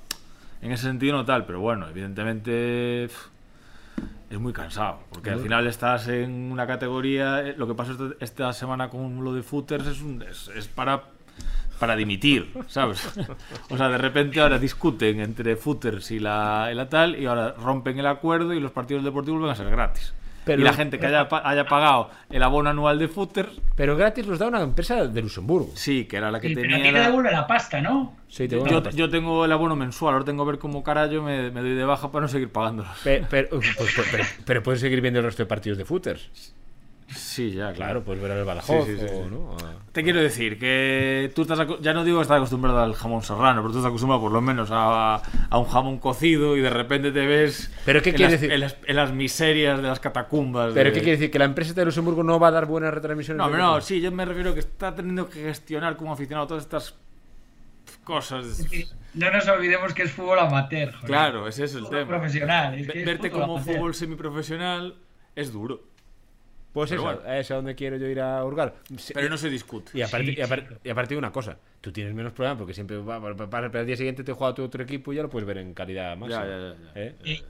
[0.60, 6.08] En ese sentido no tal, pero bueno, evidentemente es muy cansado, porque al final estás
[6.08, 10.00] en una categoría, eh, lo que pasó esta, esta semana con lo de footers es,
[10.00, 11.02] un- es, es para
[11.83, 13.05] para dimitir, ¿sabes?
[13.68, 17.57] O sea, de repente ahora discuten entre footers y la, y la tal y ahora
[17.59, 20.14] rompen el acuerdo y los partidos deportivos van a ser gratis.
[20.45, 24.24] Pero- y la gente que haya, haya pagado el abono anual de footers, Pero gratis
[24.28, 25.72] los da una empresa de Luxemburgo.
[25.74, 26.76] sí, que era la que Sí, pero tenía...
[26.85, 28.16] aquí te la- devuelve la pasta, ¿no?
[28.28, 31.20] Sí, te yo, a yo tengo el abono mensual, ahora tengo que ver cómo carajo
[31.20, 32.97] me, me doy de baja para no seguir pagándolos.
[33.03, 36.30] Pe- Pero, pues, pues, pero, pero puedes seguir viendo el resto de partidos de footers.
[37.14, 37.74] Sí, ya, claro.
[37.76, 38.86] Claro, puedes ver al Badajoz.
[38.86, 39.30] Sí, sí, sí, o, sí.
[39.30, 39.56] ¿no?
[39.56, 42.94] A- Te quiero decir que tú estás, aco- ya no digo que estás acostumbrado al
[42.94, 45.16] jamón serrano, pero tú estás acostumbrado por lo menos a,
[45.50, 48.52] a un jamón cocido y de repente te ves ¿Pero qué en, quiere las, decir?
[48.54, 50.72] en, las, en las miserias de las catacumbas.
[50.74, 51.30] ¿Pero de- qué quiere decir?
[51.30, 53.38] ¿Que la empresa de Luxemburgo no va a dar buenas retransmisiones?
[53.38, 56.94] No, no, sí, yo me refiero que está teniendo que gestionar como aficionado todas estas
[58.04, 58.64] cosas.
[59.14, 60.90] No nos olvidemos que es fútbol amateur.
[60.92, 61.06] joder.
[61.06, 62.08] Claro, ese es el Fútbol tema.
[62.08, 62.74] profesional.
[62.78, 63.76] es que Verte como amateur.
[63.76, 64.94] fútbol semiprofesional
[65.36, 65.82] es duro.
[66.72, 67.32] Pues Pero eso, bueno.
[67.34, 68.74] es a donde quiero yo ir a hurgar.
[69.12, 69.92] Pero no se discute.
[69.94, 70.80] Y aparte, Sí, y, aparte, sí.
[70.84, 74.32] y aparte una cosa, tú tienes menos problema porque siempre para el día siguiente te
[74.32, 76.44] juega tu otro equipo y ya lo puedes ver en calidad máxima.
[76.46, 77.00] ya, ya, ya.
[77.00, 77.16] ¿Eh?
[77.24, 77.42] Eh,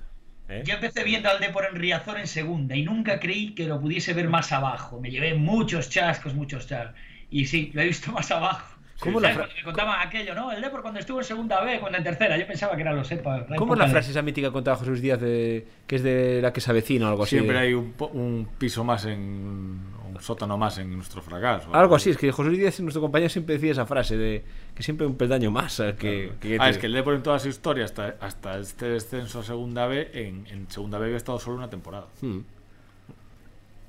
[0.49, 0.63] ¿Eh?
[0.67, 4.13] Yo empecé viendo al Depor en Riazor en segunda y nunca creí que lo pudiese
[4.13, 5.01] ver más abajo.
[5.01, 6.97] Me llevé muchos chascos, muchos chascos.
[7.31, 8.72] Y sí, lo he visto más abajo.
[9.03, 9.47] ¿Cómo la ¿Sabes?
[9.49, 10.53] fra- me contaban aquello, ¿no?
[10.53, 12.37] El Depor cuando estuvo en segunda B, cuando en tercera.
[12.39, 13.47] Yo pensaba que era los EPA.
[13.57, 16.53] ¿Cómo es la frase esa mítica que contaba Jesús Díaz de, que es de la
[16.53, 17.37] que se avecina o algo así?
[17.37, 19.19] Siempre hay un, piso más en.
[19.19, 21.75] un sótano más en nuestro fracaso.
[21.75, 24.45] Algo así, es que José Luis Díaz, nuestro compañero, siempre decía esa frase de
[24.75, 25.83] que siempre un peldaño más.
[25.99, 28.87] Que, que Ah, te- es que el Depor en toda su historia, hasta, hasta este
[28.87, 32.07] descenso a Segunda B, en, en Segunda B había estado solo una temporada.
[32.21, 32.39] Hmm.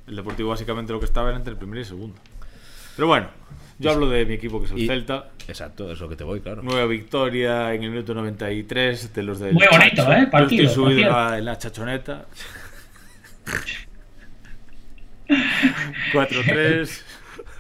[0.07, 2.16] El Deportivo básicamente lo que estaba era entre el primer y el segundo.
[2.96, 3.28] Pero bueno,
[3.80, 5.30] yo hablo de mi equipo que es el Y- Celta.
[5.48, 6.62] Exacto, es lo que te voy, claro.
[6.64, 10.14] Nueva victoria en el minuto 93 de los del Muy bonito, Chacho.
[10.14, 10.22] ¿eh?
[10.26, 12.26] Yo Partido, estoy subido por en la, en la chachoneta.
[16.14, 17.02] 4-3.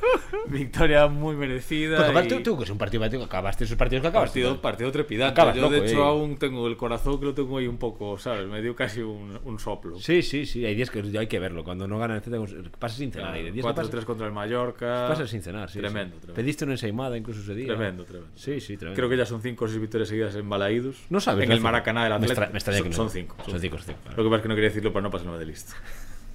[0.47, 1.97] victoria muy merecida.
[1.97, 4.41] Pues total, y- tú, que es un partido que acabaste esos partidos que acabaste.
[4.41, 5.31] Partido, partido trepidante.
[5.41, 6.07] Acabas Yo, loco, de hecho, eh.
[6.07, 8.47] aún tengo el corazón que lo tengo ahí un poco, ¿sabes?
[8.47, 9.99] Me dio casi un, un soplo.
[9.99, 11.63] Sí, sí, sí, hay días que hay que verlo.
[11.63, 12.39] Cuando no gana el Celta,
[12.79, 13.33] pasa sin cenar.
[13.33, 15.07] que 4-3 pasa, contra el Mallorca.
[15.07, 15.79] pasa sin cenar, sí.
[15.79, 16.21] Tremendo, sí.
[16.21, 16.33] tremendo.
[16.35, 17.67] Pediste una ensaimada incluso ese día.
[17.67, 18.31] Tremendo, tremendo.
[18.35, 18.95] Sí, sí, tremendo.
[18.95, 20.97] Creo que ya son 5 o 6 victorias seguidas en Balaídos.
[21.09, 21.45] No sabes.
[21.45, 21.63] En el.
[21.63, 22.41] Maracaná del Atlético.
[22.51, 23.35] me extraña que son cinco.
[23.47, 24.17] Son cinco, son cinco, claro.
[24.17, 25.73] Lo que pasa es que no quería decirlo para no pasarme de listo.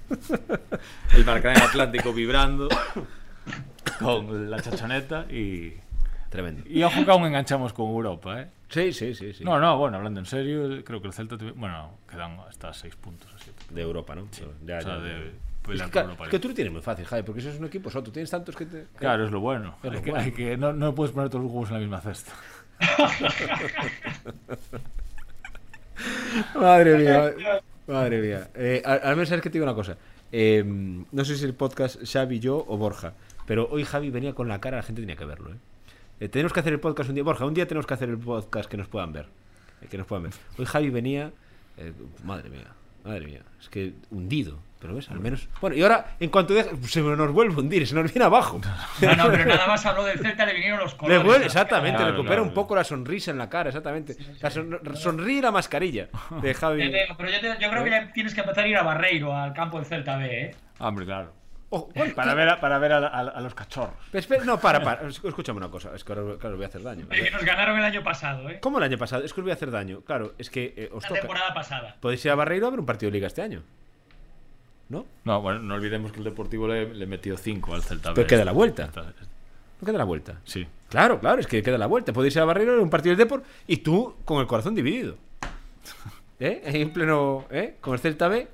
[1.15, 2.67] el Maracaná del Atlántico vibrando
[3.99, 5.73] con la chachoneta y...
[6.29, 6.61] Tremendo.
[6.69, 8.47] Y ojo que aún enganchamos con Europa, ¿eh?
[8.69, 9.33] Sí, sí, sí.
[9.33, 9.43] sí.
[9.43, 11.37] No, no, bueno, hablando en serio, creo que el Celta...
[11.55, 13.49] Bueno, quedan hasta 6 puntos así.
[13.73, 14.27] De Europa, ¿no?
[14.63, 15.15] Ya, o sea, ya, de ya.
[15.65, 16.39] pelear Es que, Europa es que League.
[16.39, 18.03] tú lo tienes muy fácil, Javi, porque eso es un equipo solo.
[18.03, 18.85] Tú tienes tantos que te.
[18.99, 19.75] Claro, es lo bueno.
[19.81, 20.25] Es lo Hay que, bueno.
[20.25, 22.31] hay que- no, no puedes poner todos los huevos en la misma cesta.
[26.55, 27.33] Madre mía.
[27.87, 28.49] Madre mía.
[28.55, 29.97] Eh, al, al menos sabes que te digo una cosa.
[30.31, 30.63] Eh,
[31.11, 33.13] no sé si el podcast Xavi, yo o Borja,
[33.49, 35.49] pero hoy Javi venía con la cara, la gente tenía que verlo.
[35.51, 35.57] ¿eh?
[36.19, 37.23] Eh, tenemos que hacer el podcast un día.
[37.23, 39.25] Borja, un día tenemos que hacer el podcast que nos puedan ver.
[39.81, 40.33] eh, que nos puedan ver.
[40.59, 41.31] Hoy Javi venía.
[41.77, 41.91] eh,
[42.23, 42.67] madre mía,
[43.03, 43.41] madre mía.
[43.59, 44.59] Es que hundido.
[44.79, 45.49] Pero ves, al menos.
[45.59, 48.61] Bueno, y ahora, en cuanto deja, se nos vuelve a hundir, se nos viene abajo.
[49.01, 51.23] No, no, pero nada más habló del Celta, le vinieron los Le colores.
[51.23, 52.43] vuelve, exactamente, Claro, recupera claro.
[52.49, 54.15] un poco la sonrisa en la cara, exactamente.
[54.41, 56.07] La son- sonríe la mascarilla
[56.41, 56.91] de Javi.
[57.17, 59.51] Pero yo, te- yo creo que ya tienes que empezar a ir a Barreiro, al
[59.53, 60.55] campo del Celta B, ¿eh?
[60.79, 61.33] Hombre, claro.
[61.71, 63.93] Ojo, ¿cuál- Para ver a, para ver a, a- a los cachorros.
[64.11, 65.07] Pero espera, no, para, para.
[65.07, 65.93] Es- Escúchame una cosa.
[65.95, 67.05] Es que ahora, claro, os voy a hacer daño.
[67.11, 68.59] Eh, Que nos ganaron el año pasado, ¿eh?
[68.59, 69.23] ¿Cómo el año pasado?
[69.23, 70.01] Es que os voy a hacer daño.
[70.01, 71.21] Claro, es que eh, os La toca.
[71.21, 71.95] temporada pasada.
[71.99, 73.61] Podéis ir a Barreiro a ver un partido de liga este año.
[74.89, 75.05] ¿No?
[75.23, 78.13] No, bueno, no olvidemos que el Deportivo le, le metió 5 al Celta.
[78.15, 78.89] Pero queda la vuelta.
[78.95, 80.39] ¿No queda la vuelta?
[80.45, 80.65] Sí.
[80.89, 82.11] Claro, claro, es que queda la vuelta.
[82.11, 84.73] Podéis ir a Barreiro a ver un partido del Deport y tú con el corazón
[84.73, 85.17] dividido.
[86.39, 86.61] ¿Eh?
[86.65, 87.45] En pleno.
[87.51, 87.75] ¿Eh?
[87.79, 88.47] Con el Celta B.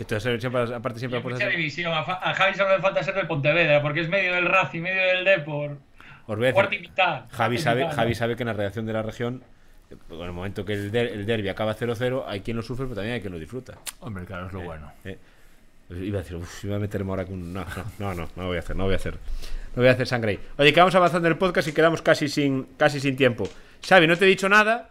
[0.00, 1.92] Que tú siempre, aparte siempre Y mucha división.
[1.92, 5.26] A, Javi solo le falta ser del Pontevedra, porque es medio del Racing, medio del
[5.26, 5.76] Depor.
[6.26, 6.90] Os voy a Cuarta y decir.
[6.90, 7.24] mitad.
[7.30, 8.14] Javi sabe, mitad, Javi ¿no?
[8.14, 9.42] sabe que en la redacción de la región,
[9.90, 12.86] eh, en el momento que el, der- el derby acaba 0-0, hay quien lo sufre,
[12.86, 13.74] pero también hay quien lo disfruta.
[13.98, 14.90] Hombre, claro, es lo bueno.
[15.04, 15.18] Eh,
[15.90, 17.52] iba a decir, uff, iba a meterme ahora con.
[17.52, 19.14] No, no, no, no, no lo voy a hacer, no voy a hacer.
[19.76, 20.40] No voy a hacer sangre ahí.
[20.56, 23.46] Oye, que vamos avanzando en el podcast y quedamos casi sin, casi sin tiempo.
[23.86, 24.88] Xavi, no te he dicho nada,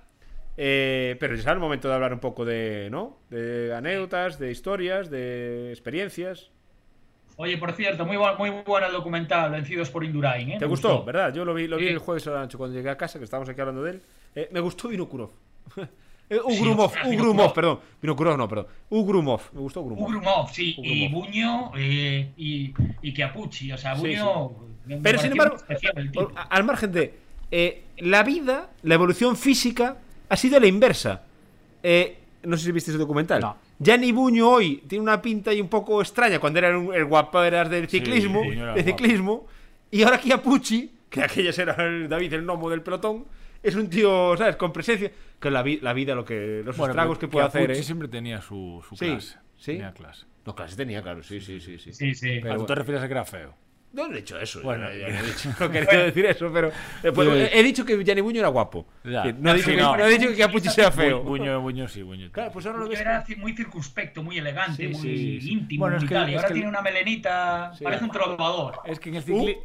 [0.61, 3.17] eh, pero ya es el momento de hablar un poco de, ¿no?
[3.29, 6.49] De anécdotas, de historias, de experiencias.
[7.37, 10.57] Oye, por cierto, muy, bu- muy bueno el documental Vencidos por Indurain, ¿eh?
[10.59, 11.05] ¿Te gustó?
[11.05, 11.33] ¿Verdad?
[11.33, 11.89] Yo lo vi, lo vi Sí.
[11.93, 14.01] el jueves a la noche cuando llegué a casa, que estábamos aquí hablando de él.
[14.35, 15.31] Eh, me gustó Vinokurov.
[16.31, 17.79] Eh, Sí, Ugrumov, ostras, Ugrumov, perdón.
[17.99, 18.67] Vinokurov no, perdón.
[18.91, 19.41] Ugrumov.
[19.51, 20.07] Me gustó Ugrumov.
[20.07, 21.07] Ugrumov, sí, y.
[21.07, 23.71] Buño eh, y, y Chiapucci.
[23.71, 24.51] O sea, Buño.
[25.01, 26.11] Pero sin embargo, especial
[26.51, 27.13] al margen de
[27.49, 29.97] eh, la vida, la evolución física
[30.29, 31.23] ha sido la inversa.
[31.83, 33.41] Eh, no sé si viste ese documental.
[33.41, 33.57] No.
[33.79, 37.87] Gianni Buño hoy tiene una pinta y un poco extraña cuando era el guaperas del
[37.87, 38.83] ciclismo, era de guapo.
[38.83, 39.47] ciclismo,
[39.91, 43.25] y ahora Chiapucci, que aquella era el David el gnomo del pelotón,
[43.63, 44.55] es un tío, ¿sabes?
[44.57, 47.71] Con presencia, que la, vi- la vida, lo que los estragos que puede hacer.
[47.71, 47.83] ¿eh?
[47.83, 49.37] siempre tenía su, su Sí, clase.
[49.57, 49.71] sí.
[49.73, 50.25] Tenía clase.
[50.45, 51.93] No, clase tenía, claro, sí, sí, sí, sí.
[51.93, 52.39] Sí, sí.
[52.41, 52.75] Pero Ah, ¿Tú te bueno.
[52.75, 53.53] refieres a que era feo?
[53.91, 54.61] No he dicho eso.
[54.61, 56.67] Bueno, yo no, yo no he dicho- no quería decir eso, pero.
[57.03, 58.85] eh, pues, he dicho que Gianni Buño era guapo.
[59.03, 59.31] Ya.
[59.33, 59.97] No he dicho, Sí, que, no.
[59.97, 61.23] no he dicho que Chiapucci sea feo.
[61.23, 62.31] Buño, Buño sí, Buño.
[62.31, 63.01] Claro, pues ahora lo Buño ves.
[63.01, 65.01] era muy circunspecto, muy elegante, Sí, muy
[65.41, 66.13] sí, íntimo Bueno, es y que-.
[66.13, 67.83] Y es ahora que- tiene una melenita, Sí.
[67.83, 68.79] parece un trovador.
[68.85, 69.63] Es que en el Uh, ciclismo...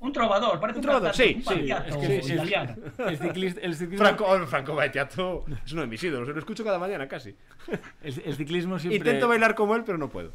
[0.00, 2.74] Un trovador, parece Un trovador, sí, un sí, es que sí, italiano.
[3.06, 3.60] El ciclismo...
[3.62, 6.26] El ciclismo, Franco, oh, Franco Baetiato es uno de mis ídolos.
[6.28, 7.36] Lo escucho cada mañana casi.
[8.02, 8.96] el, el ciclismo siempre...
[8.96, 10.32] Intento bailar como él, pero no puedo.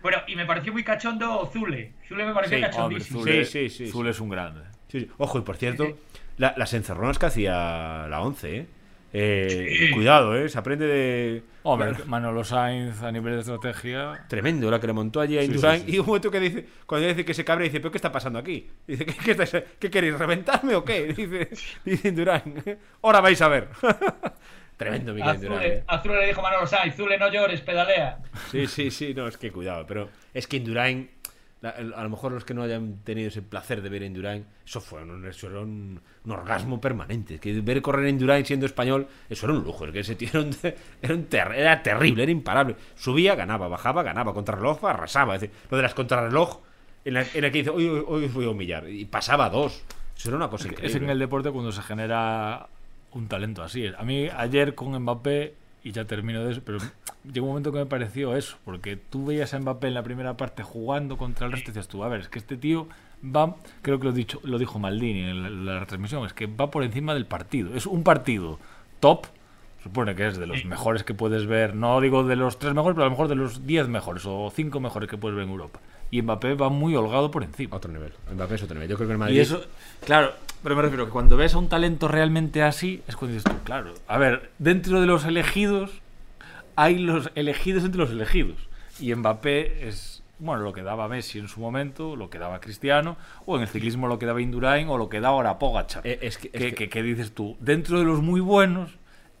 [0.00, 1.94] Bueno, y me pareció muy cachondo Zule.
[2.08, 3.20] Zule me pareció Sí, Hombre, cachondísimo.
[3.20, 4.60] Zule, Sí, sí, sí, Zule es un grande.
[4.86, 5.10] Sí, sí.
[5.18, 5.98] Ojo, y por cierto,
[6.36, 8.66] la- las encerronas que hacía la 11, ¿eh?
[9.12, 9.90] Eh, Sí.
[9.92, 10.48] Cuidado, ¿eh?
[10.48, 11.42] Se aprende de...
[11.62, 14.24] Hombre, Manolo Sainz a nivel de estrategia.
[14.28, 15.80] Tremendo la que le montó allí a Sí, Indurain.
[15.80, 15.96] sí, sí.
[15.96, 18.38] Y un momento que dice, cuando dice que se cabrea, dice, ¿pero qué está pasando
[18.38, 18.68] aquí?
[18.86, 21.12] Dice, ¿qué, qué, estáis- qué queréis, reventarme o qué?
[21.16, 21.48] Dice,
[21.84, 22.62] dice Indurain.
[23.02, 23.68] Ahora vais a ver.
[24.76, 25.36] Tremendo, Indurain.
[25.36, 25.84] Azule, ¿eh?
[25.88, 28.18] Azule le dijo Manolo Sainz, Zule no llores, pedalea.
[28.50, 29.84] Sí, sí, sí, no, es que cuidado.
[29.86, 31.10] Pero es que Indurain,
[31.60, 34.06] la- el- a lo mejor los que no hayan tenido ese placer de ver a
[34.06, 37.34] Indurain, eso fue un, eso era un, un orgasmo permanente.
[37.36, 39.84] Es Que ver correr a Indurain siendo español, eso era un lujo.
[39.86, 40.56] Es que ese tío era, un-
[41.02, 42.76] era, un ter- era terrible, era imparable.
[42.94, 45.34] Subía, ganaba, bajaba, ganaba, contrarreloj, arrasaba.
[45.34, 46.60] Es decir, lo de las contrarreloj,
[47.04, 48.88] en la, en la que dice, hoy, hoy, os voy a humillar.
[48.88, 49.82] Y pasaba dos.
[50.16, 50.88] Eso era una cosa increíble.
[50.96, 52.68] Es en el deporte cuando se genera
[53.12, 53.86] un talento así.
[53.86, 56.78] A mí ayer con Mbappé, y ya termino de eso, pero
[57.24, 60.36] llegó un momento que me pareció eso, porque tú veías a Mbappé en la primera
[60.36, 62.88] parte jugando contra el resto y decías tú, a ver, es que este tío
[63.24, 66.70] va, creo que lo, dicho, lo dijo Maldini en la, la retransmisión, es que va
[66.70, 67.74] por encima del partido.
[67.74, 68.58] Es un partido
[69.00, 69.26] top,
[69.82, 72.94] supone que es de los mejores que puedes ver, no digo de los tres mejores,
[72.94, 75.50] pero a lo mejor de los diez mejores o cinco mejores que puedes ver en
[75.50, 75.80] Europa.
[76.10, 77.76] Y Mbappé va muy holgado por encima.
[77.76, 78.12] Otro nivel.
[78.34, 78.88] Mbappé es otro nivel.
[78.88, 79.36] Yo creo que el Madrid...
[79.36, 79.62] Y eso,
[80.04, 80.32] claro,
[80.62, 83.58] pero me refiero que cuando ves a un talento realmente así, es cuando dices tú,
[83.64, 85.90] claro, a ver, dentro de los elegidos,
[86.76, 88.56] hay los elegidos entre los elegidos.
[89.00, 93.16] Y Mbappé es, bueno, lo que daba Messi en su momento, lo que daba Cristiano,
[93.44, 96.06] o en el ciclismo lo que daba Indurain, o lo que da ahora Pogacar.
[96.06, 98.92] Eh, es que- es que, que- que- que dices tú, dentro de los muy buenos,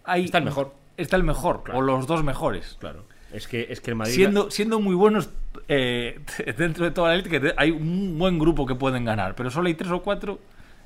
[0.04, 0.74] hay, Está el mejor.
[0.98, 1.78] Está el mejor, Claro.
[1.78, 2.76] o los dos mejores.
[2.80, 3.04] Claro.
[3.32, 4.14] Es que, es que el Madrid...
[4.14, 5.28] Siendo, siendo muy buenos
[5.68, 6.18] eh,
[6.56, 9.68] dentro de toda la élite, que hay un buen grupo que pueden ganar, pero solo
[9.68, 10.38] hay tres o cuatro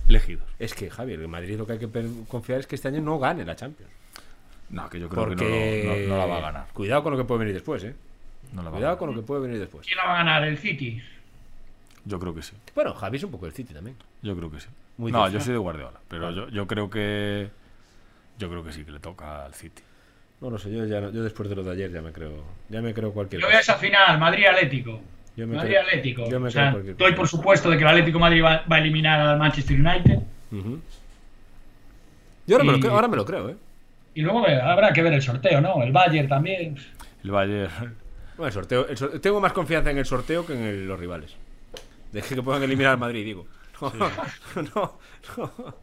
[0.08, 0.44] elegidos.
[0.58, 1.88] Es que, Javier, el Madrid lo que hay que
[2.28, 3.90] confiar es que este año no gane la Champions.
[4.70, 6.66] No, que yo creo Porque que no, no- no la va a ganar.
[6.72, 7.94] Cuidado con lo que puede venir después, ¿eh?
[8.52, 8.98] No la va a Cuidado ganar.
[8.98, 9.86] con lo que puede venir después.
[9.86, 10.44] ¿Quién la va a ganar?
[10.44, 11.00] ¿El City?
[12.04, 12.54] Yo creo que sí.
[12.74, 13.96] Bueno, Javi es un poco el City también.
[14.22, 14.66] Yo creo que sí.
[14.98, 15.38] Muy no, difícil.
[15.38, 17.48] yo soy de Guardiola, pero yo, yo creo que
[18.38, 19.82] yo creo que sí que le toca al City.
[20.42, 22.32] No lo sé, yo ya yo después de lo de ayer ya me creo,
[22.68, 25.00] ya me creo cualquier Yo veo esa final, Madrid-Atlético.
[25.36, 26.28] Yo me Madrid creo- Atlético.
[26.28, 28.78] yo me O sea, doy por supuesto de que el Atlético Madrid va, va a
[28.80, 30.18] eliminar al Manchester United.
[32.46, 33.56] Yo ahora, me lo creo, ahora me lo creo, ¿eh?
[34.14, 35.82] Y luego eh, habrá que ver el sorteo, ¿no?
[35.82, 36.76] El Bayern también.
[37.24, 37.70] El Bayern
[38.36, 41.34] Bueno, el sorteo, el tengo más confianza en el sorteo que en el- los rivales.
[42.10, 43.46] De que puedan eliminar al Madrid, digo.
[43.80, 43.90] No,
[44.74, 44.98] no,
[45.38, 45.74] no.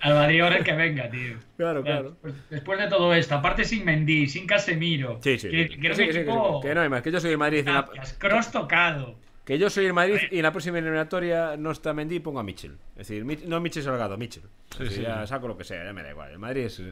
[0.00, 1.36] Al Madrid ahora el que venga, tío.
[1.56, 2.10] Claro, claro.
[2.10, 5.18] Después, después de todo esto, aparte sin Mendy, sin Casemiro.
[5.22, 5.50] Sí, sí.
[5.50, 5.78] Que, sí.
[5.80, 7.02] que Sí, equipo- que no hay más.
[7.02, 7.88] Que yo soy el Madrid la,
[8.18, 9.16] cross tocado.
[9.44, 12.40] que yo soy el Madrid y en la próxima eliminatoria no está Mendy y pongo
[12.40, 12.76] a Mitchell.
[12.96, 14.44] Es decir, Mich- no Mitchell Salgado, Mitchell.
[14.76, 15.02] Sí, sí.
[15.02, 16.30] Ya saco lo que sea, ya me da igual.
[16.32, 16.82] El Madrid es.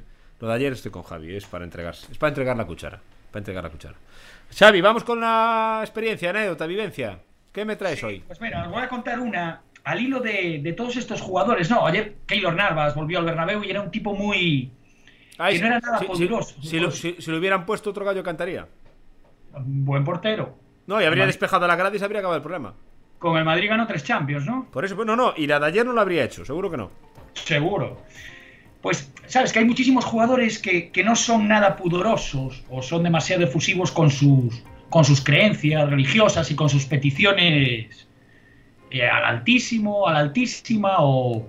[0.40, 2.10] Lo de ayer estoy con Javi, es para entregarse.
[2.10, 2.98] Es para entregar la cuchara.
[3.30, 3.94] Para entregar la cuchara.
[4.58, 7.18] Xavi, vamos con la experiencia, anécdota, vivencia.
[7.52, 8.20] ¿Qué me traes hoy?
[8.26, 11.70] Pues mira, os voy a contar una al hilo de, de todos estos jugadores.
[11.70, 14.70] No, ayer Keylor Navas volvió al Bernabéu y era un tipo muy...
[15.38, 16.54] Ay, Que no era nada si, poderoso.
[16.62, 18.66] si- lo, si- lo hubieran puesto otro gallo cantaría.
[19.54, 20.54] un buen portero.
[20.86, 22.74] No, y habría despejado la grada y se habría acabado el problema.
[23.18, 24.66] Con el Madrid ganó tres Champions, ¿no?
[24.72, 26.76] Por eso, pues no, no, y la de ayer no lo habría hecho, seguro que
[26.78, 26.90] no.
[27.34, 28.02] Seguro.
[28.82, 33.44] Pues, sabes que hay muchísimos jugadores que, que no son nada pudorosos o son demasiado
[33.44, 38.08] efusivos con sus, con sus creencias religiosas y con sus peticiones
[38.90, 41.46] eh, al Altísimo, a la Altísima o,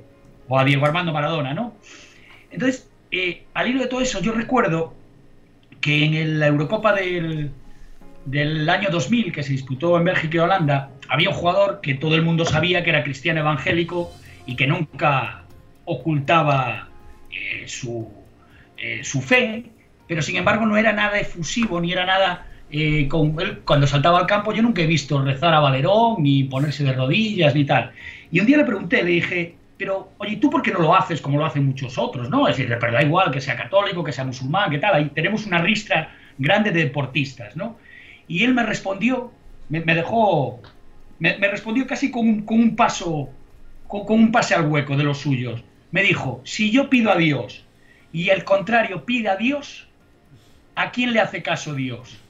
[0.47, 1.75] o a Diego Armando Maradona, ¿no?
[2.51, 4.93] Entonces, eh, al hilo de todo eso, yo recuerdo
[5.79, 7.51] que en la Eurocopa del,
[8.25, 12.15] del año 2000, que se disputó en Bélgica y Holanda, había un jugador que todo
[12.15, 14.13] el mundo sabía que era cristiano evangélico
[14.45, 15.43] y que nunca
[15.85, 16.89] ocultaba
[17.31, 18.07] eh, su,
[19.01, 19.65] su fe,
[20.07, 22.47] pero sin embargo no era nada efusivo ni era nada...
[22.71, 23.09] eh,
[23.65, 27.53] cuando saltaba al campo yo nunca he visto rezar a Valerón ni ponerse de rodillas
[27.53, 27.91] ni tal.
[28.31, 31.21] Y un día le pregunté, le dije, pero oye, ¿tú por qué no lo haces
[31.21, 32.29] como lo hacen muchos otros?
[32.29, 32.47] ¿no?
[32.47, 35.45] Es decir, pero da igual que sea católico, que sea musulmán, que tal, ahí tenemos
[35.45, 37.77] una ristra grande de deportistas, ¿no?
[38.27, 39.31] Y él me respondió,
[39.69, 40.61] me, dejó,
[41.19, 43.29] me, respondió casi con un, paso,
[43.87, 45.63] con un pase al hueco de los suyos.
[45.91, 47.65] Me dijo, si yo pido a Dios
[48.13, 49.87] y el contrario pide a Dios,
[50.75, 52.20] ¿a quién le hace caso Dios?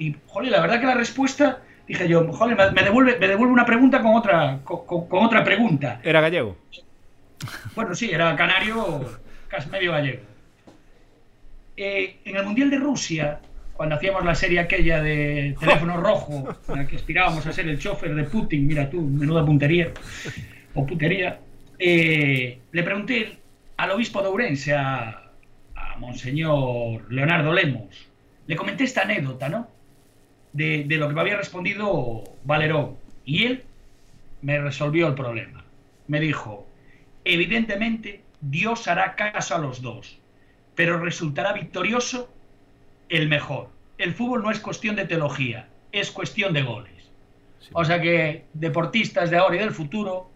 [0.00, 3.66] Y, joder, la verdad que la respuesta, dije yo, joder, me, devuelve, me devuelve una
[3.66, 6.00] pregunta con otra, con otra pregunta.
[6.02, 6.56] Era gallego.
[7.74, 10.22] Bueno, sí, era canario, casi medio gallego.
[11.76, 13.40] Eh, en el Mundial de Rusia,
[13.74, 17.78] cuando hacíamos la serie aquella de teléfono rojo, en la que aspirábamos a ser el
[17.78, 19.92] chofer de Putin, mira tú, menuda puntería,
[20.74, 21.40] o putería,
[21.78, 23.38] eh, le pregunté
[23.76, 25.30] al obispo de Ourense, a,
[25.74, 28.08] a Monseñor Leonardo Lemos,
[28.46, 29.79] le comenté esta anécdota, ¿no?
[30.52, 32.96] De, de lo que me había respondido Valerón.
[33.24, 33.64] Y él
[34.42, 35.64] me resolvió el problema.
[36.08, 36.66] Me dijo,
[37.24, 40.18] evidentemente Dios hará caso a los dos,
[40.74, 42.32] pero resultará victorioso
[43.08, 43.68] el mejor.
[43.98, 47.10] El fútbol no es cuestión de teología, es cuestión de goles.
[47.72, 50.30] O sea que deportistas de ahora y del futuro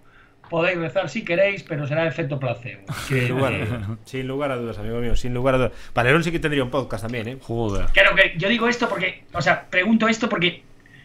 [0.50, 2.82] podéis rezar si queréis, pero será efecto placebo.
[3.08, 3.66] Que, Sin lugar, eh,
[4.04, 5.72] sin lugar a dudas, amigo mío, sin lugar a dudas.
[5.94, 7.36] Valerón sí que tendría un podcast también, ¿eh?
[7.40, 7.86] Joder.
[7.92, 10.62] Claro que yo digo esto porque, o sea, pregunto esto porque,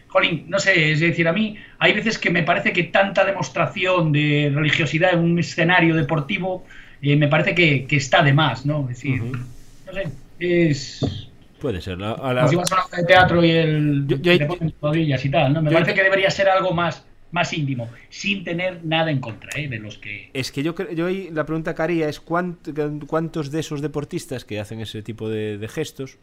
[0.08, 4.12] jolín, no sé, es decir, a mí hay veces que me parece que tanta demostración
[4.12, 6.64] de religiosidad en un escenario deportivo
[7.02, 8.82] eh, me parece que, que está de más, ¿no?
[8.82, 10.06] Es decir, no sé,
[10.38, 11.26] es
[11.60, 11.98] Puede ser.
[11.98, 14.38] la- a la- como si vas a una obra de teatro y el Yo- yo-
[14.38, 15.62] te ponen rodillas y tal, ¿no?
[15.62, 19.50] Me yo- parece que debería ser algo más, más íntimo, sin tener nada en contra,
[19.56, 19.68] ¿eh?
[19.68, 20.30] De los que...
[20.32, 24.44] Es que yo, yo ahí la pregunta que haría es cuánt- cuántos de esos deportistas
[24.44, 26.18] que hacen ese tipo de, de gestos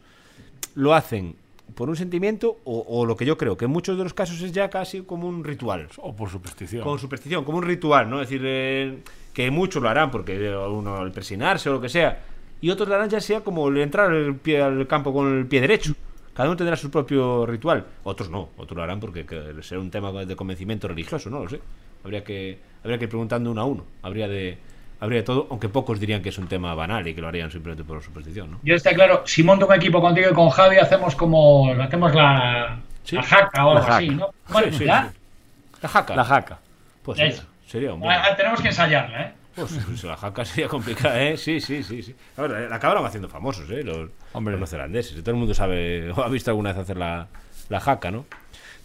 [0.74, 1.34] lo hacen
[1.74, 4.40] por un sentimiento o, o lo que yo creo que en muchos de los casos
[4.40, 5.88] es ya casi como un ritual.
[5.98, 6.82] O por superstición.
[6.82, 8.20] Con superstición, como un ritual, ¿no?
[8.22, 8.98] Es decir, eh,
[9.34, 12.20] que muchos lo harán porque uno al persinarse o lo que sea,
[12.60, 15.46] y otros lo harán ya sea como el entrar el pie al campo con el
[15.46, 15.94] pie derecho.
[16.38, 17.84] Cada uno tendrá su propio ritual.
[18.04, 21.48] Otros no, otros lo harán porque que será un tema de convencimiento religioso, no lo
[21.48, 21.60] sé.
[22.04, 23.84] Habría que, habría que ir preguntando uno a uno.
[24.02, 24.56] Habría de,
[25.00, 27.50] habría de todo, aunque pocos dirían que es un tema banal y que lo harían
[27.50, 28.60] simplemente por superstición, ¿no?
[28.62, 32.78] Yo está claro, si monto un equipo contigo y con Javi, hacemos como, hacemos la,
[33.02, 33.16] Sí.
[33.16, 34.08] la jaca o La algo así.
[34.10, 34.28] ¿no?
[34.52, 34.84] Bueno, Sí, sí, sí.
[34.84, 36.14] La jaca.
[36.14, 36.58] La jaca.
[37.02, 39.32] Pues sería, sería un buen- ah, tenemos que ensayarla, ¿eh?
[39.58, 41.36] Pues, pues la jaca sería complicada, ¿eh?
[41.36, 42.02] Sí, sí, sí.
[42.02, 42.14] sí.
[42.36, 43.82] A ver, la acabaron haciendo famosos, ¿eh?
[43.82, 44.52] Los, Hombre.
[44.52, 45.18] los neozelandeses.
[45.22, 47.28] Todo el mundo sabe o ha visto alguna vez hacer la,
[47.68, 48.24] la jaca, ¿no?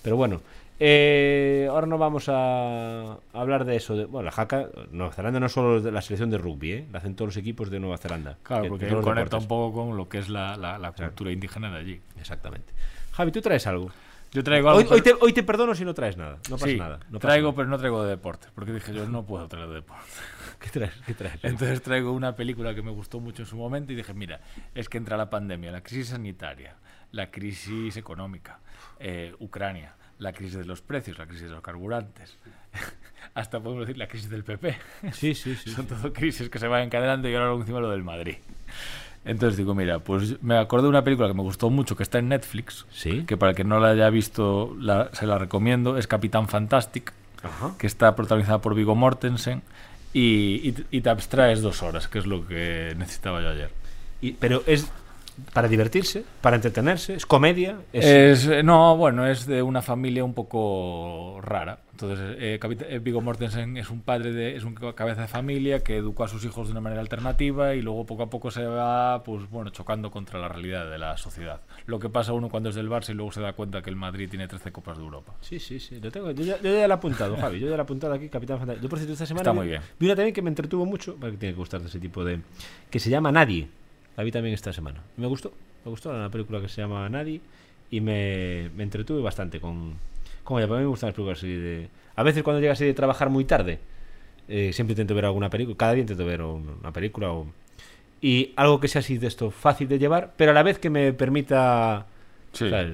[0.01, 0.41] Pero bueno,
[0.79, 3.95] eh, ahora no vamos a hablar de eso.
[3.95, 6.85] De, bueno, la jaca, Nueva Zelanda no es solo de la selección de rugby, ¿eh?
[6.91, 8.37] La hacen todos los equipos de Nueva Zelanda.
[8.43, 9.45] Claro, Que- porque conecta un deportes.
[9.47, 12.01] poco con lo que es la, la- la cultura indígena de allí.
[12.19, 12.73] Exactamente.
[13.13, 13.91] Javi, ¿tú traes algo?
[14.33, 14.81] Yo traigo algo.
[14.81, 16.37] Hoy, hoy te, hoy te perdono si no traes nada.
[16.49, 16.97] No pasa sí, nada.
[17.11, 17.55] No pasa traigo, nada.
[17.55, 20.11] pero no traigo de deportes, porque dije yo no puedo traer de deportes.
[20.63, 20.93] ¿Qué traes?
[21.05, 21.39] ¿Qué traes?
[21.43, 24.39] Entonces traigo una película que me gustó mucho en su momento y dije, mira,
[24.73, 26.75] es que entra la pandemia, la crisis sanitaria,
[27.11, 28.59] la crisis económica,
[28.99, 32.37] eh, Ucrania, la crisis de los precios, la crisis de los carburantes,
[33.33, 34.77] hasta podemos decir la crisis del PP.
[35.11, 35.69] Sí, sí, sí.
[35.71, 38.37] Son todo crisis que se van encadenando y ahora luego encima lo del Madrid.
[39.25, 42.19] Entonces digo, mira, pues me acordé de una película que me gustó mucho, que está
[42.19, 43.23] en Netflix, Sí.
[43.25, 47.11] que para el que no la haya visto la- se la recomiendo, es Capitán Fantastic,
[47.41, 47.73] Ajá.
[47.77, 49.61] que está protagonizada por Vigo Mortensen
[50.13, 53.69] y, y- y te abstraes dos horas, que es lo que necesitaba yo ayer.
[54.21, 54.87] Y- pero es
[55.51, 57.77] para divertirse, para entretenerse, es comedia.
[57.91, 61.79] Es, Es, no, bueno, es de una familia un poco rara.
[61.93, 65.81] Entonces, eh, eh, Viggo Mortensen es un padre de, es un ca- cabeza de familia
[65.83, 68.65] que educó a sus hijos de una manera alternativa y luego poco a poco se
[68.65, 71.61] va, pues bueno, chocando contra la realidad de la sociedad.
[71.85, 73.95] Lo que pasa uno cuando es del Barça y luego se da cuenta que el
[73.95, 75.35] Madrid tiene 13 copas de Europa.
[75.41, 75.99] Sí, sí, sí.
[75.99, 76.31] Lo tengo.
[76.31, 77.59] Yo, ya, yo ya lo he apuntado, Javi.
[77.59, 78.83] Yo ya lo he apuntado aquí, Capitán Fantástico.
[78.83, 79.41] Yo, por cierto, esta semana.
[79.43, 79.81] Está vi- muy bien.
[79.99, 82.39] Vi una también que me entretuvo mucho, porque tiene que gustarte ese tipo de.
[82.89, 83.67] que se llama Nadie.
[84.17, 85.03] La vi también esta semana.
[85.17, 85.53] Me gustó.
[85.85, 87.39] Me gustó una película que se llama Nadie.
[87.91, 89.93] Y me, me entretuve bastante con,
[90.47, 90.67] ella.
[90.67, 91.89] Porque a mí me gustan las películas así de.
[92.15, 93.79] A veces cuando llega así de trabajar muy tarde,
[94.47, 95.77] eh, siempre intento ver alguna película.
[95.77, 97.47] Cada día intento ver un- una película o.
[98.21, 100.89] Y algo que sea así de esto fácil de llevar, pero a la vez que
[100.89, 102.05] me permita
[102.53, 102.65] Sí.
[102.65, 102.87] o sea,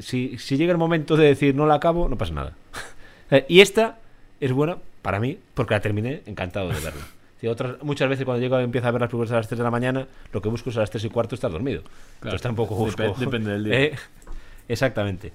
[0.00, 2.52] si, si llega el momento de decir no la acabo, no pasa nada.
[3.30, 3.98] Eh, y esta
[4.40, 7.06] es buena para mí porque la terminé encantado de verla.
[7.38, 9.58] Sí, otras, muchas veces cuando llego y empiezo a ver las películas a las 3
[9.58, 11.82] de la mañana, lo que busco es a las 3 y cuarto estar dormido.
[12.16, 13.02] Entonces tampoco busco.
[13.02, 13.74] Depe- depende del día.
[13.80, 13.94] Eh,
[14.66, 15.30] exactamente.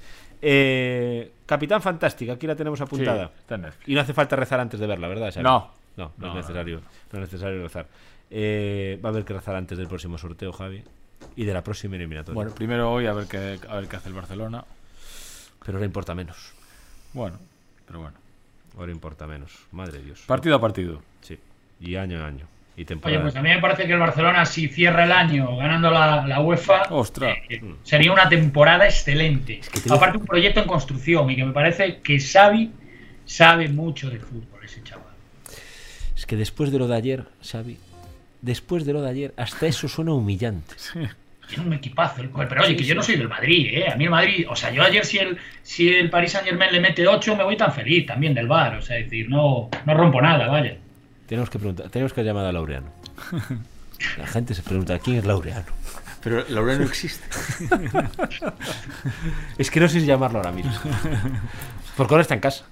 [0.45, 3.31] Eh, Capitán Fantástica, aquí la tenemos Sí, apuntada.
[3.39, 3.87] está en Netflix.
[3.87, 5.31] Y no hace falta rezar antes de verla, ¿verdad?
[5.33, 5.43] Xavi?
[5.43, 5.71] No.
[5.95, 6.81] No, no, No, es no, necesario.
[7.11, 7.87] No, es necesario rezar.
[8.29, 10.83] Eh, va a haber que rezar antes del próximo sorteo, Javi.
[11.37, 12.33] Y de la próxima eliminatoria.
[12.35, 14.65] Bueno, primero hoy a ver qué, a ver qué hace el Barcelona.
[15.65, 16.51] Pero ahora importa menos.
[17.13, 17.39] Bueno,
[17.87, 18.17] pero bueno.
[18.77, 19.51] Ahora importa menos.
[19.71, 20.23] Madre de Dios.
[20.27, 21.01] Partido a partido.
[21.21, 21.39] Sí.
[21.79, 22.47] Y año a año.
[22.75, 25.91] Y Oye, pues a mí me parece que el Barcelona, si cierra el año ganando
[25.91, 27.37] la, la UEFA, Ostras.
[27.47, 29.61] eh, sería una temporada excelente.
[29.91, 32.71] Aparte, un proyecto en construcción y que me parece que Xavi
[33.25, 35.05] sabe mucho de fútbol, ese chaval.
[36.17, 37.77] Es que después de lo de ayer, Xavi,
[38.41, 40.73] después de lo de ayer, hasta eso suena humillante.
[41.47, 42.21] Tiene un equipazo.
[42.21, 43.89] el- Pero oye, que yo no soy del Madrid, ¿eh?
[43.91, 46.71] A mí el Madrid, o sea, yo ayer si el, si el Paris Saint Germain
[46.71, 48.77] le mete 8, me voy tan feliz también del bar.
[48.77, 50.77] O sea, es decir, no, no rompo nada, vaya.
[51.27, 52.87] Tenemos que preguntar, tenemos que llamar a Laureano.
[54.17, 55.65] La gente se pregunta, ¿quién es Laureano?
[56.21, 57.23] Pero Laura no existe.
[59.57, 60.71] Es que no sé si llamarlo ahora mismo.
[61.97, 62.65] Porque ahora está en casa.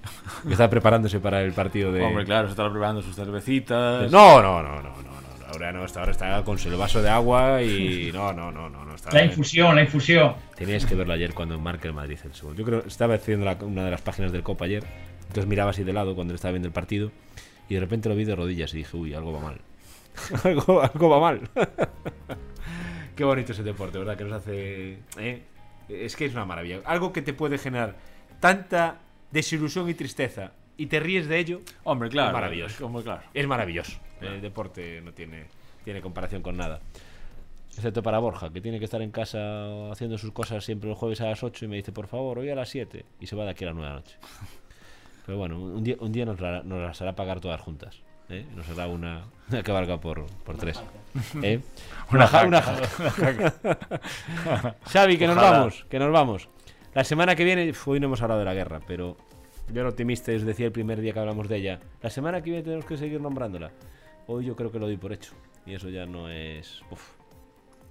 [0.46, 2.02] Que está preparándose para el partido de.
[2.02, 4.12] Hombre, claro, se está preparando sus cervecitas.
[4.12, 5.48] No, no, no, no, no, no.
[5.48, 8.12] Laureano hasta ahora está con su vaso de agua y.
[8.14, 8.86] No, no, no, no.
[8.86, 10.34] no está La infusión, la infusión.
[10.56, 12.58] Teníais que verlo ayer cuando marca el Madrid el segundo.
[12.58, 14.84] Yo creo que estaba haciendo la- una de las páginas del Copa ayer.
[15.28, 17.12] Entonces miraba así de lado cuando estaba viendo el partido.
[17.72, 19.62] Y de repente lo vi de rodillas y dije, uy, algo va mal.
[20.44, 21.50] algo, algo va mal.
[23.16, 24.18] Qué bonito ese deporte, ¿verdad?
[24.18, 24.98] Que nos hace...
[25.18, 25.44] ¿eh?
[25.88, 26.82] Es que es una maravilla.
[26.84, 27.96] Algo que te puede generar
[28.42, 29.00] tanta
[29.32, 31.62] desilusión y tristeza y te ríes de ello.
[31.86, 32.32] Hombre, claro.
[32.32, 32.86] Es maravilloso.
[32.86, 33.22] Hombre, claro.
[33.34, 34.00] Es maravilloso.
[34.20, 35.46] El deporte no tiene,
[35.86, 36.82] tiene comparación con nada.
[37.70, 41.22] Excepto para Borja, que tiene que estar en casa haciendo sus cosas siempre los jueves
[41.22, 43.06] a las 8 y me dice, por favor, hoy a las 7.
[43.22, 44.18] Y se va de aquí a las 9 de la noche.
[45.26, 48.02] Pero bueno, un día, un día nos, la- nos las hará pagar todas juntas.
[48.30, 48.46] ¿eh?
[48.56, 50.82] Nos hará una, una que valga por, por tres.
[51.44, 51.60] ¿eh?
[52.12, 52.88] Una ja- una jaca.
[52.88, 54.78] jaca.
[54.92, 55.52] Xavi, que nos Ojalá.
[55.60, 56.50] vamos, que nos vamos.
[56.94, 59.16] La semana que viene, hoy no hemos hablado de la guerra, pero
[59.72, 61.80] yo era optimista y os decía el primer día que hablamos de ella.
[62.02, 63.72] La semana que viene tenemos que seguir nombrándola.
[64.28, 65.34] Hoy yo creo que lo doy por hecho.
[65.66, 66.82] Y eso ya no es...
[66.90, 67.02] uf,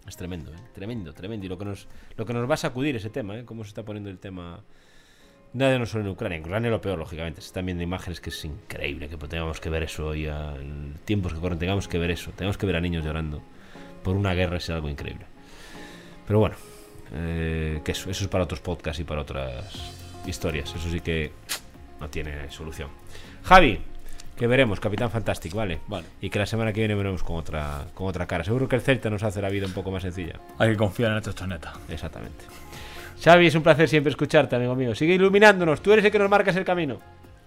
[0.06, 0.56] es tremendo, ¿eh?
[0.74, 1.46] Tremendo, tremendo.
[1.46, 3.44] Y lo que nos, lo que nos va a sacudir ese tema, ¿eh?
[3.44, 4.60] Cómo se está poniendo el tema...
[5.52, 6.38] Nadie no solo en Ucrania.
[6.38, 7.40] En Ucrania lo peor, lógicamente.
[7.40, 10.26] Se están viendo imágenes que es increíble que tengamos que ver eso hoy.
[10.26, 12.30] A en tiempos que corren, tengamos que ver eso.
[12.32, 13.42] Tenemos que ver a niños llorando
[14.04, 14.58] por una guerra.
[14.58, 15.26] Es algo increíble.
[16.26, 16.56] Pero bueno,
[17.12, 19.92] eh, que eso, eso es para otros podcasts y para otras
[20.26, 20.72] historias.
[20.74, 21.32] Eso sí que
[21.98, 22.88] no tiene solución.
[23.42, 23.80] Javi,
[24.36, 25.80] que veremos, Capitán Fantastic, ¿vale?
[25.88, 26.06] Vale.
[26.20, 28.44] Y que la semana que viene veremos con otra, con otra cara.
[28.44, 30.40] Seguro que el Celta nos hace la vida un poco más sencilla.
[30.58, 31.74] Hay que confiar en esta choneta.
[31.88, 32.44] Exactamente.
[33.22, 34.94] Xavi, es un placer siempre escucharte, amigo mío.
[34.94, 35.82] Sigue iluminándonos.
[35.82, 36.98] Tú eres el que nos marcas el camino.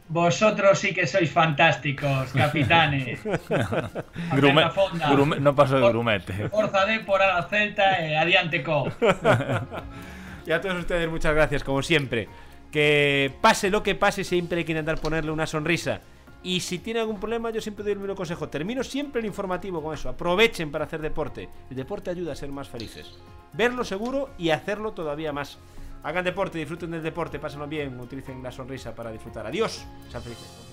[0.10, 3.20] Vosotros sí que sois fantásticos, capitanes.
[4.32, 6.50] Grume- no paso de grumete.
[6.50, 8.88] Forza de por a la Celta e adiante co.
[10.46, 12.28] Y a todos ustedes, muchas gracias, como siempre.
[12.70, 16.02] Que pase lo que pase, siempre hay que intentar ponerle una sonrisa.
[16.44, 18.50] Y si tiene algún problema, yo siempre doy el mismo consejo.
[18.50, 20.10] Termino siempre el informativo con eso.
[20.10, 21.50] Aprovechen para hacer deporte.
[21.70, 23.18] El deporte ayuda a ser más felices.
[23.54, 25.58] Verlo seguro y hacerlo todavía más.
[26.04, 29.48] Hagan deporte, disfruten del deporte, pásenlo bien, utilicen la sonrisa para disfrutar.
[29.48, 29.86] Adiós.
[30.10, 30.73] Sean felices.